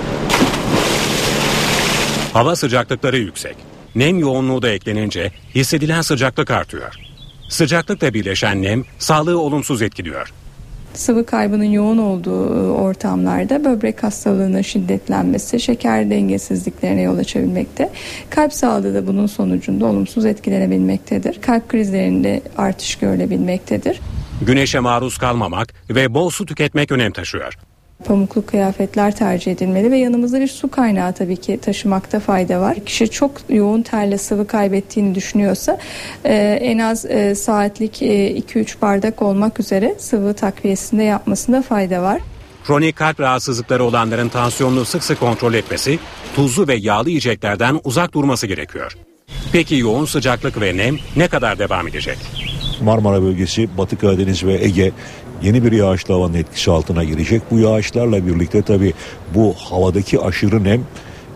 [2.34, 3.56] Hava sıcaklıkları yüksek.
[3.96, 6.96] Nem yoğunluğu da eklenince hissedilen sıcaklık artıyor.
[7.50, 10.34] Sıcaklıkla birleşen nem sağlığı olumsuz etkiliyor
[10.94, 17.90] sıvı kaybının yoğun olduğu e, ortamlarda böbrek hastalığının şiddetlenmesi, şeker dengesizliklerine yol açabilmekte.
[18.30, 21.42] Kalp sağlığı da bunun sonucunda olumsuz etkilenebilmektedir.
[21.42, 24.00] Kalp krizlerinde artış görülebilmektedir.
[24.42, 27.58] Güneşe maruz kalmamak ve bol su tüketmek önem taşıyor
[28.06, 32.80] pamuklu kıyafetler tercih edilmeli ve yanımızda bir su kaynağı tabii ki taşımakta fayda var.
[32.86, 35.78] Kişi çok yoğun terle sıvı kaybettiğini düşünüyorsa
[36.26, 42.22] e, en az e, saatlik e, 2-3 bardak olmak üzere sıvı takviyesinde yapmasında fayda var.
[42.64, 46.00] Kronik kalp rahatsızlıkları olanların tansiyonunu sık sık kontrol etmesi,
[46.36, 48.98] tuzlu ve yağlı yiyeceklerden uzak durması gerekiyor.
[49.52, 52.18] Peki yoğun sıcaklık ve nem ne kadar devam edecek?
[52.82, 54.92] Marmara bölgesi, Batı Karadeniz ve Ege
[55.42, 57.42] yeni bir yağışlı havanın etkisi altına girecek.
[57.52, 58.94] Bu yağışlarla birlikte tabi
[59.36, 60.84] bu havadaki aşırı nem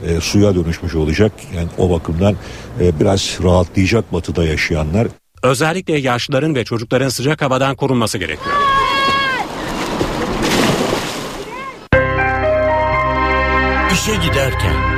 [0.08, 1.32] e, suya dönüşmüş olacak.
[1.56, 2.36] Yani o bakımdan
[2.82, 5.08] e, biraz rahatlayacak batıda yaşayanlar.
[5.44, 8.56] Özellikle yaşlıların ve çocukların sıcak havadan korunması gerekiyor.
[13.94, 14.93] İşe giderken.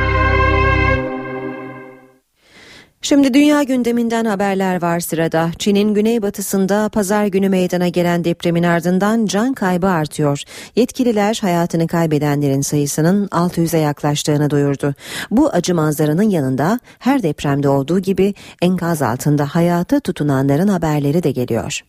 [3.05, 5.51] Şimdi dünya gündeminden haberler var sırada.
[5.59, 10.41] Çin'in güneybatısında pazar günü meydana gelen depremin ardından can kaybı artıyor.
[10.75, 14.93] Yetkililer hayatını kaybedenlerin sayısının 600'e yaklaştığını duyurdu.
[15.31, 21.81] Bu acı manzaranın yanında her depremde olduğu gibi enkaz altında hayata tutunanların haberleri de geliyor.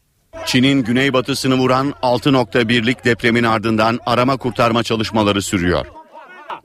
[0.46, 5.86] Çin'in güneybatısını vuran 6.1'lik depremin ardından arama kurtarma çalışmaları sürüyor.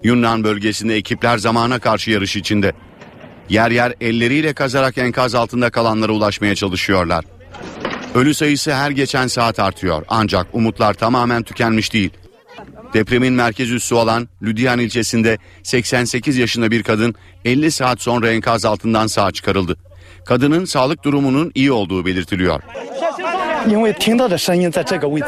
[0.04, 2.74] Yunnan bölgesinde ekipler zamana karşı yarış içinde.
[3.52, 7.26] Yer yer elleriyle kazarak enkaz altında kalanlara ulaşmaya çalışıyorlar.
[8.16, 12.10] Ölü sayısı her geçen saat artıyor ancak umutlar tamamen tükenmiş değil.
[12.94, 19.08] Depremin merkez üssü olan Lüdyan ilçesinde 88 yaşında bir kadın 50 saat sonra enkaz altından
[19.08, 19.78] sağ çıkarıldı.
[20.26, 22.62] Kadının sağlık durumunun iyi olduğu belirtiliyor.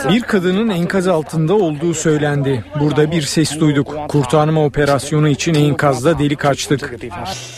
[0.09, 2.65] Bir kadının enkaz altında olduğu söylendi.
[2.79, 3.97] Burada bir ses duyduk.
[4.09, 6.95] Kurtarma operasyonu için enkazda delik açtık.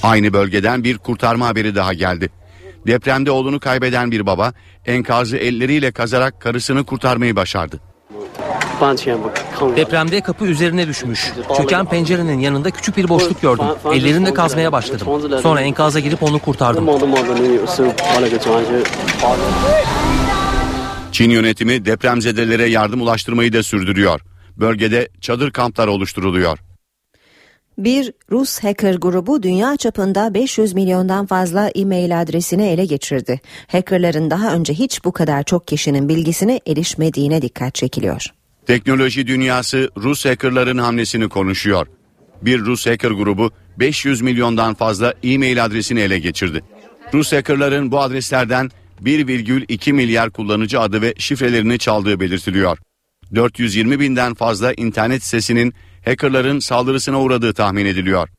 [0.03, 2.30] Aynı bölgeden bir kurtarma haberi daha geldi.
[2.88, 4.53] Depremde oğlunu kaybeden bir baba
[4.86, 7.80] enkazı elleriyle kazarak karısını kurtarmayı başardı.
[9.76, 11.32] Depremde kapı üzerine düşmüş.
[11.57, 13.65] Çöken pencerenin yanında küçük bir boşluk gördüm.
[13.93, 15.07] Ellerimle kazmaya başladım.
[15.41, 16.86] Sonra enkaza girip onu kurtardım.
[21.16, 24.22] Çin yönetimi depremzedelere yardım ulaştırmayı da sürdürüyor.
[24.57, 26.59] Bölgede çadır kamplar oluşturuluyor.
[27.78, 33.41] Bir Rus hacker grubu dünya çapında 500 milyondan fazla e-mail adresini ele geçirdi.
[33.68, 38.26] Hackerların daha önce hiç bu kadar çok kişinin bilgisine erişmediğine dikkat çekiliyor.
[38.66, 41.88] Teknoloji dünyası Rus hackerların hamlesini konuşuyor.
[42.41, 46.63] Bir Rus hacker grubu 500 milyondan fazla e-mail adresini ele geçirdi.
[47.13, 48.72] Rus hackerların bu adreslerden
[49.03, 52.77] 1,2 milyar kullanıcı adı ve şifrelerini çaldığı belirtiliyor.
[53.35, 55.73] 420 binden fazla internet sitesinin
[56.05, 58.29] hackerların saldırısına uğradığı tahmin ediliyor.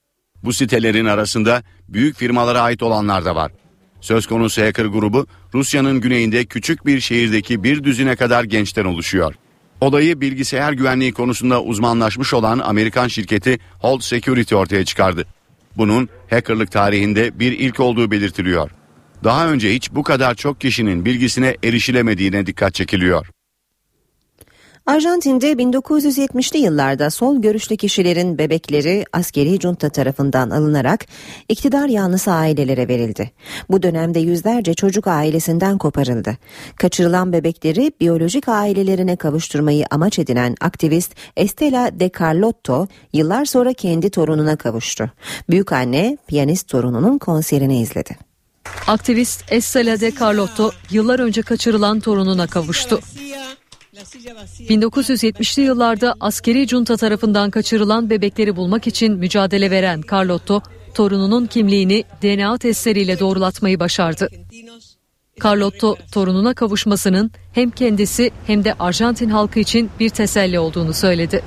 [0.44, 3.52] Bu sitelerin arasında büyük firmalara ait olanlar da var.
[4.00, 9.34] Söz konusu hacker grubu Rusya'nın güneyinde küçük bir şehirdeki bir düzine kadar gençten oluşuyor.
[9.80, 15.26] Olayı bilgisayar güvenliği konusunda uzmanlaşmış olan Amerikan şirketi Hold Security ortaya çıkardı.
[15.76, 18.70] Bunun hackerlık tarihinde bir ilk olduğu belirtiliyor.
[19.25, 23.27] Daha önce hiç bu kadar çok kişinin bilgisine erişilemediğine dikkat çekiliyor.
[24.87, 31.07] Arjantin'de 1970'li yıllarda sol görüşlü kişilerin bebekleri askeri junta tarafından alınarak
[31.49, 33.31] iktidar yanlısı ailelere verildi.
[33.71, 36.37] Bu dönemde yüzlerce çocuk ailesinden koparıldı.
[36.77, 44.57] Kaçırılan bebekleri biyolojik ailelerine kavuşturmayı amaç edinen aktivist Estela de Carlotto yıllar sonra kendi torununa
[44.57, 45.11] kavuştu.
[45.51, 48.36] Büyük anne piyanist torununun konserini izledi.
[48.87, 53.01] Aktivist Estela Carlotto yıllar önce kaçırılan torununa kavuştu.
[54.69, 60.62] 1970'li yıllarda askeri junta tarafından kaçırılan bebekleri bulmak için mücadele veren Carlotto,
[60.95, 64.29] torununun kimliğini DNA testleriyle doğrulatmayı başardı.
[65.45, 71.43] Carlotto torununa kavuşmasının hem kendisi hem de Arjantin halkı için bir teselli olduğunu söyledi.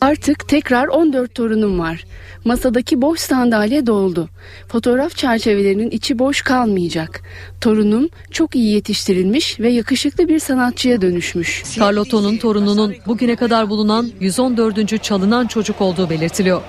[0.00, 2.04] Artık tekrar 14 torunum var.
[2.44, 4.28] Masadaki boş sandalye doldu.
[4.68, 7.20] Fotoğraf çerçevelerinin içi boş kalmayacak.
[7.60, 11.62] Torunum çok iyi yetiştirilmiş ve yakışıklı bir sanatçıya dönüşmüş.
[11.80, 15.02] Carlotto'nun torununun bugüne kadar bulunan 114.
[15.02, 16.62] çalınan çocuk olduğu belirtiliyor.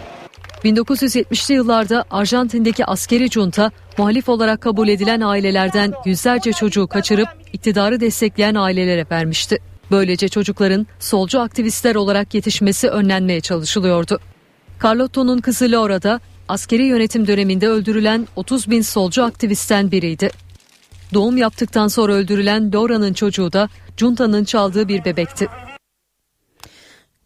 [0.64, 8.56] 1970'li yıllarda Arjantin'deki askeri junta muhalif olarak kabul edilen ailelerden yüzlerce çocuğu kaçırıp iktidarı destekleyen
[8.56, 9.57] ailelere vermişti.
[9.91, 14.19] Böylece çocukların solcu aktivistler olarak yetişmesi önlenmeye çalışılıyordu.
[14.84, 20.30] Carlotto'nun kızı Laura da askeri yönetim döneminde öldürülen 30 bin solcu aktivistten biriydi.
[21.14, 25.48] Doğum yaptıktan sonra öldürülen Laura'nın çocuğu da Junta'nın çaldığı bir bebekti.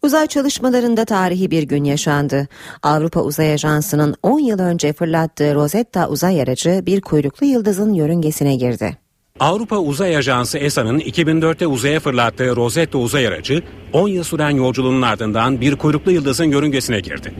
[0.04, 2.48] Uzay çalışmalarında tarihi bir gün yaşandı.
[2.82, 8.96] Avrupa Uzay Ajansı'nın 10 yıl önce fırlattığı Rosetta uzay aracı bir kuyruklu yıldızın yörüngesine girdi.
[9.40, 13.62] Avrupa Uzay Ajansı ESA'nın 2004'te uzaya fırlattığı Rosetta uzay aracı
[13.92, 17.34] 10 yıl süren yolculuğunun ardından bir kuyruklu yıldızın yörüngesine girdi.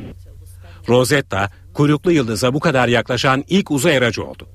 [0.88, 4.48] Rosetta, kuyruklu yıldıza bu kadar yaklaşan ilk uzay aracı oldu.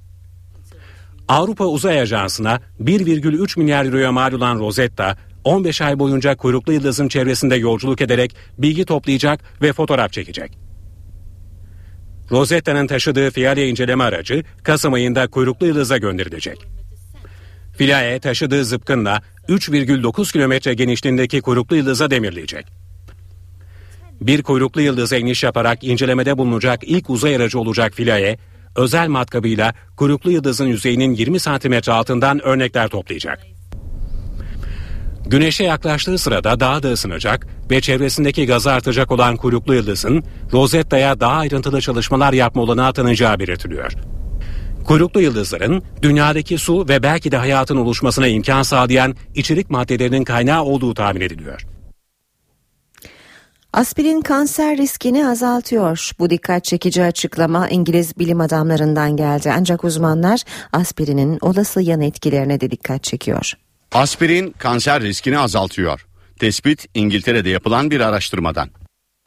[1.27, 5.18] Avrupa Uzay Ajansı'na 1,3 milyar euroya mal olan Rosetta,
[5.50, 10.58] 15 ay boyunca kuyruklu yıldızın çevresinde yolculuk ederek bilgi toplayacak ve fotoğraf çekecek.
[12.32, 16.58] Rosetta'nın taşıdığı Fialya inceleme aracı Kasım ayında kuyruklu yıldıza gönderilecek.
[17.78, 22.66] Filae taşıdığı zıpkınla 3,9 kilometre genişliğindeki kuyruklu yıldıza demirleyecek.
[24.22, 28.38] Bir kuyruklu yıldıza iniş yaparak incelemede bulunacak ilk uzay aracı olacak Filae,
[28.76, 33.59] özel matkabıyla kuyruklu yıldızın yüzeyinin 20 santimetre altından örnekler toplayacak.
[35.26, 41.34] Güneşe yaklaştığı sırada daha da ısınacak ve çevresindeki gazı artacak olan kuyruklu yıldızın Rosetta'ya daha
[41.34, 43.94] ayrıntılı çalışmalar yapma olanağı tanınacağı belirtiliyor.
[44.86, 50.94] Kuyruklu yıldızların dünyadaki su ve belki de hayatın oluşmasına imkan sağlayan içerik maddelerinin kaynağı olduğu
[50.94, 51.66] tahmin ediliyor.
[53.74, 56.12] Aspirin kanser riskini azaltıyor.
[56.20, 59.54] Bu dikkat çekici açıklama İngiliz bilim adamlarından geldi.
[59.58, 60.44] Ancak uzmanlar
[60.74, 63.54] aspirinin olası yan etkilerine de dikkat çekiyor.
[63.91, 66.06] Aspirin kanser riskini azaltıyor.
[66.40, 68.70] Tespit İngiltere'de yapılan bir araştırmadan.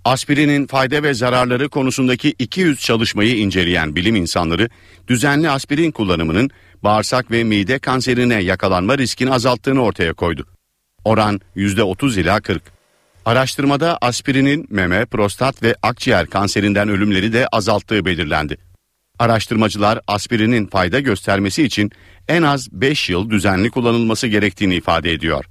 [0.05, 4.68] Aspirinin fayda ve zararları konusundaki 200 çalışmayı inceleyen bilim insanları
[5.09, 6.51] düzenli aspirin kullanımının
[6.84, 10.47] bağırsak ve mide kanserine yakalanma riskini azalttığını ortaya koydu.
[11.05, 12.62] Oran %30 ila 40.
[13.24, 18.72] Araştırmada aspirinin meme, prostat ve akciğer kanserinden ölümleri de azalttığı belirlendi.
[19.23, 21.90] Araştırmacılar aspirinin fayda göstermesi için
[22.28, 25.44] en az 5 yıl düzenli kullanılması gerektiğini ifade ediyor.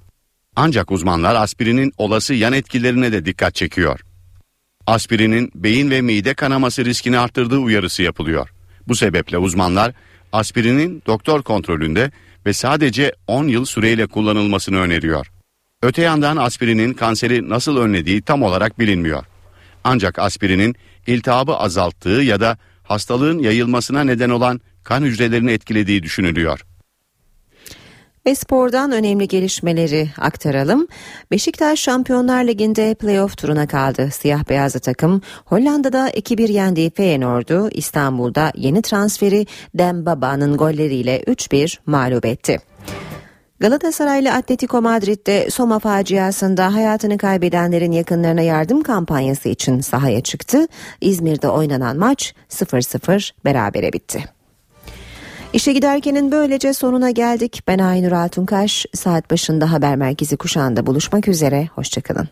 [0.56, 4.00] Ancak uzmanlar aspirinin olası yan etkilerine de dikkat çekiyor.
[4.86, 8.48] Aspirinin beyin ve mide kanaması riskini arttırdığı uyarısı yapılıyor.
[8.88, 9.92] Bu sebeple uzmanlar
[10.32, 12.10] aspirinin doktor kontrolünde
[12.46, 15.32] ve sadece 10 yıl süreyle kullanılmasını öneriyor.
[15.82, 19.24] Öte yandan aspirinin kanseri nasıl önlediği tam olarak bilinmiyor.
[19.84, 20.76] Ancak aspirinin
[21.06, 26.60] iltihabı azalttığı ya da hastalığın yayılmasına neden olan kan hücrelerini etkilediği düşünülüyor.
[28.26, 30.86] Ve spordan önemli gelişmeleri aktaralım.
[31.30, 34.08] Beşiktaş Şampiyonlar Ligi'nde playoff turuna kaldı.
[34.12, 42.60] Siyah beyazlı takım Hollanda'da 2-1 yendiği Feyenoord'u İstanbul'da yeni transferi Dembaba'nın golleriyle 3-1 mağlup etti.
[43.62, 50.66] Galatasaraylı Atletico Madrid'de Soma faciasında hayatını kaybedenlerin yakınlarına yardım kampanyası için sahaya çıktı.
[51.00, 54.24] İzmir'de oynanan maç 0-0 berabere bitti.
[55.52, 57.62] İşe giderkenin böylece sonuna geldik.
[57.68, 58.86] Ben Aynur Altunkaş.
[58.94, 61.68] Saat başında haber merkezi kuşağında buluşmak üzere.
[61.74, 62.28] Hoşçakalın.